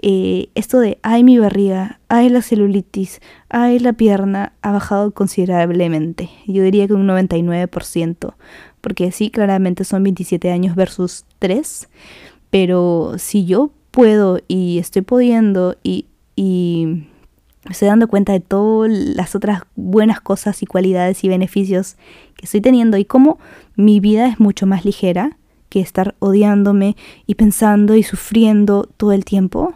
eh, 0.02 0.48
esto 0.54 0.80
de, 0.80 0.98
ay 1.02 1.24
mi 1.24 1.38
barriga, 1.38 2.00
ay 2.08 2.30
la 2.30 2.40
celulitis, 2.40 3.20
ay 3.50 3.78
la 3.78 3.92
pierna, 3.92 4.54
ha 4.62 4.72
bajado 4.72 5.12
considerablemente. 5.12 6.30
Yo 6.46 6.62
diría 6.62 6.86
que 6.86 6.94
un 6.94 7.06
99%, 7.06 8.34
porque 8.80 9.12
sí, 9.12 9.30
claramente 9.30 9.84
son 9.84 10.02
27 10.02 10.50
años 10.50 10.74
versus 10.74 11.26
3, 11.38 11.88
pero 12.48 13.14
si 13.18 13.44
yo 13.44 13.72
puedo 13.90 14.38
y 14.48 14.78
estoy 14.78 15.02
pudiendo 15.02 15.76
y, 15.82 16.06
y 16.34 17.04
estoy 17.68 17.88
dando 17.88 18.08
cuenta 18.08 18.32
de 18.32 18.40
todas 18.40 18.90
las 18.90 19.34
otras 19.34 19.64
buenas 19.76 20.22
cosas 20.22 20.62
y 20.62 20.66
cualidades 20.66 21.24
y 21.24 21.28
beneficios 21.28 21.96
que 22.36 22.46
estoy 22.46 22.62
teniendo 22.62 22.96
y 22.96 23.04
cómo 23.04 23.38
mi 23.76 24.00
vida 24.00 24.28
es 24.28 24.40
mucho 24.40 24.66
más 24.66 24.86
ligera 24.86 25.36
que 25.68 25.80
estar 25.80 26.14
odiándome 26.20 26.96
y 27.26 27.34
pensando 27.34 27.94
y 27.96 28.02
sufriendo 28.02 28.88
todo 28.96 29.12
el 29.12 29.24
tiempo 29.24 29.74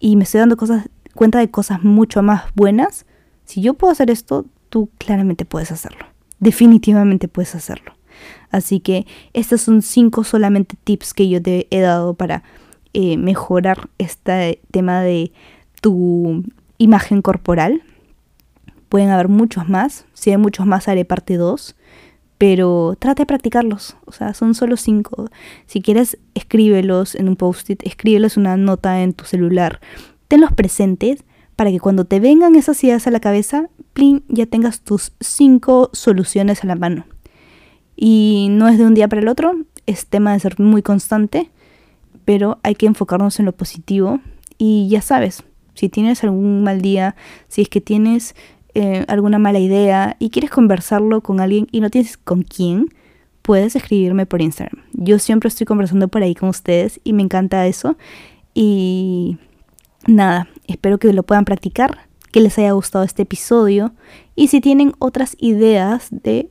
y 0.00 0.16
me 0.16 0.24
estoy 0.24 0.40
dando 0.40 0.56
cosas, 0.56 0.88
cuenta 1.14 1.38
de 1.38 1.50
cosas 1.50 1.84
mucho 1.84 2.22
más 2.22 2.44
buenas, 2.54 3.06
si 3.44 3.60
yo 3.60 3.74
puedo 3.74 3.92
hacer 3.92 4.10
esto, 4.10 4.46
tú 4.70 4.90
claramente 4.98 5.44
puedes 5.44 5.70
hacerlo. 5.70 6.06
Definitivamente 6.38 7.28
puedes 7.28 7.54
hacerlo. 7.54 7.92
Así 8.50 8.80
que 8.80 9.06
estos 9.32 9.60
son 9.60 9.82
cinco 9.82 10.24
solamente 10.24 10.76
tips 10.82 11.14
que 11.14 11.28
yo 11.28 11.40
te 11.42 11.66
he 11.70 11.80
dado 11.80 12.14
para 12.14 12.42
eh, 12.92 13.16
mejorar 13.16 13.90
este 13.98 14.60
tema 14.70 15.00
de 15.02 15.32
tu 15.80 16.44
imagen 16.78 17.22
corporal. 17.22 17.82
Pueden 18.88 19.10
haber 19.10 19.28
muchos 19.28 19.68
más. 19.68 20.06
Si 20.14 20.30
hay 20.30 20.36
muchos 20.36 20.66
más, 20.66 20.88
haré 20.88 21.04
parte 21.04 21.36
2. 21.36 21.76
Pero 22.40 22.96
trata 22.98 23.24
de 23.24 23.26
practicarlos. 23.26 23.98
O 24.06 24.12
sea, 24.12 24.32
son 24.32 24.54
solo 24.54 24.78
cinco. 24.78 25.28
Si 25.66 25.82
quieres, 25.82 26.16
escríbelos 26.32 27.14
en 27.14 27.28
un 27.28 27.36
post-it, 27.36 27.82
escríbelos 27.84 28.38
una 28.38 28.56
nota 28.56 29.02
en 29.02 29.12
tu 29.12 29.26
celular. 29.26 29.78
Tenlos 30.26 30.50
presentes 30.50 31.22
para 31.54 31.70
que 31.70 31.80
cuando 31.80 32.06
te 32.06 32.18
vengan 32.18 32.56
esas 32.56 32.82
ideas 32.82 33.06
a 33.06 33.10
la 33.10 33.20
cabeza, 33.20 33.68
plin, 33.92 34.24
ya 34.28 34.46
tengas 34.46 34.80
tus 34.80 35.12
cinco 35.20 35.90
soluciones 35.92 36.64
a 36.64 36.66
la 36.66 36.76
mano. 36.76 37.04
Y 37.94 38.46
no 38.48 38.68
es 38.68 38.78
de 38.78 38.86
un 38.86 38.94
día 38.94 39.06
para 39.06 39.20
el 39.20 39.28
otro, 39.28 39.52
es 39.84 40.06
tema 40.06 40.32
de 40.32 40.40
ser 40.40 40.58
muy 40.58 40.80
constante, 40.80 41.50
pero 42.24 42.58
hay 42.62 42.74
que 42.74 42.86
enfocarnos 42.86 43.38
en 43.38 43.44
lo 43.44 43.52
positivo. 43.52 44.18
Y 44.56 44.88
ya 44.88 45.02
sabes, 45.02 45.44
si 45.74 45.90
tienes 45.90 46.24
algún 46.24 46.64
mal 46.64 46.80
día, 46.80 47.16
si 47.48 47.60
es 47.60 47.68
que 47.68 47.82
tienes 47.82 48.34
eh, 48.74 49.04
alguna 49.08 49.38
mala 49.38 49.58
idea 49.58 50.16
y 50.18 50.30
quieres 50.30 50.50
conversarlo 50.50 51.20
con 51.20 51.40
alguien 51.40 51.66
y 51.70 51.80
no 51.80 51.90
tienes 51.90 52.16
con 52.16 52.42
quién, 52.42 52.88
puedes 53.42 53.74
escribirme 53.74 54.26
por 54.26 54.42
Instagram. 54.42 54.82
Yo 54.92 55.18
siempre 55.18 55.48
estoy 55.48 55.66
conversando 55.66 56.08
por 56.08 56.22
ahí 56.22 56.34
con 56.34 56.48
ustedes 56.48 57.00
y 57.04 57.12
me 57.12 57.22
encanta 57.22 57.66
eso. 57.66 57.96
Y 58.54 59.38
nada, 60.06 60.48
espero 60.66 60.98
que 60.98 61.12
lo 61.12 61.22
puedan 61.22 61.44
practicar, 61.44 62.06
que 62.32 62.40
les 62.40 62.58
haya 62.58 62.72
gustado 62.72 63.04
este 63.04 63.22
episodio 63.22 63.92
y 64.36 64.48
si 64.48 64.60
tienen 64.60 64.94
otras 64.98 65.36
ideas 65.40 66.08
de 66.10 66.48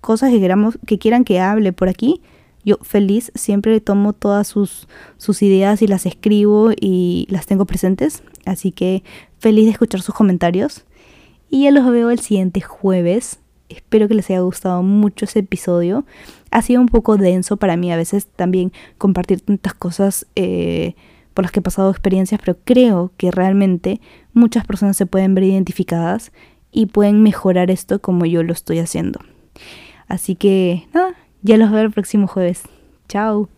cosas 0.00 0.30
que, 0.30 0.40
queramos, 0.40 0.78
que 0.86 0.98
quieran 0.98 1.24
que 1.24 1.40
hable 1.40 1.72
por 1.72 1.88
aquí, 1.88 2.22
yo 2.64 2.76
feliz 2.82 3.32
siempre 3.34 3.80
tomo 3.80 4.12
todas 4.12 4.46
sus, 4.46 4.88
sus 5.16 5.42
ideas 5.42 5.80
y 5.82 5.86
las 5.86 6.06
escribo 6.06 6.70
y 6.78 7.26
las 7.30 7.46
tengo 7.46 7.64
presentes. 7.64 8.22
Así 8.44 8.72
que 8.72 9.04
feliz 9.38 9.66
de 9.66 9.72
escuchar 9.72 10.02
sus 10.02 10.14
comentarios. 10.14 10.84
Y 11.50 11.64
ya 11.64 11.70
los 11.70 11.90
veo 11.90 12.10
el 12.10 12.20
siguiente 12.20 12.60
jueves. 12.60 13.40
Espero 13.68 14.08
que 14.08 14.14
les 14.14 14.30
haya 14.30 14.40
gustado 14.40 14.82
mucho 14.82 15.24
ese 15.24 15.40
episodio. 15.40 16.04
Ha 16.50 16.62
sido 16.62 16.80
un 16.80 16.88
poco 16.88 17.16
denso 17.16 17.56
para 17.56 17.76
mí 17.76 17.92
a 17.92 17.96
veces 17.96 18.26
también 18.26 18.72
compartir 18.96 19.40
tantas 19.40 19.74
cosas 19.74 20.26
eh, 20.36 20.94
por 21.34 21.44
las 21.44 21.52
que 21.52 21.60
he 21.60 21.62
pasado 21.62 21.90
experiencias, 21.90 22.40
pero 22.44 22.58
creo 22.64 23.12
que 23.16 23.30
realmente 23.30 24.00
muchas 24.32 24.66
personas 24.66 24.96
se 24.96 25.06
pueden 25.06 25.34
ver 25.34 25.44
identificadas 25.44 26.32
y 26.72 26.86
pueden 26.86 27.22
mejorar 27.22 27.70
esto 27.70 28.00
como 28.00 28.26
yo 28.26 28.42
lo 28.42 28.52
estoy 28.52 28.78
haciendo. 28.78 29.20
Así 30.06 30.34
que 30.34 30.86
nada, 30.92 31.14
ya 31.42 31.56
los 31.56 31.70
veo 31.70 31.82
el 31.82 31.90
próximo 31.90 32.26
jueves. 32.26 32.62
Chao. 33.08 33.48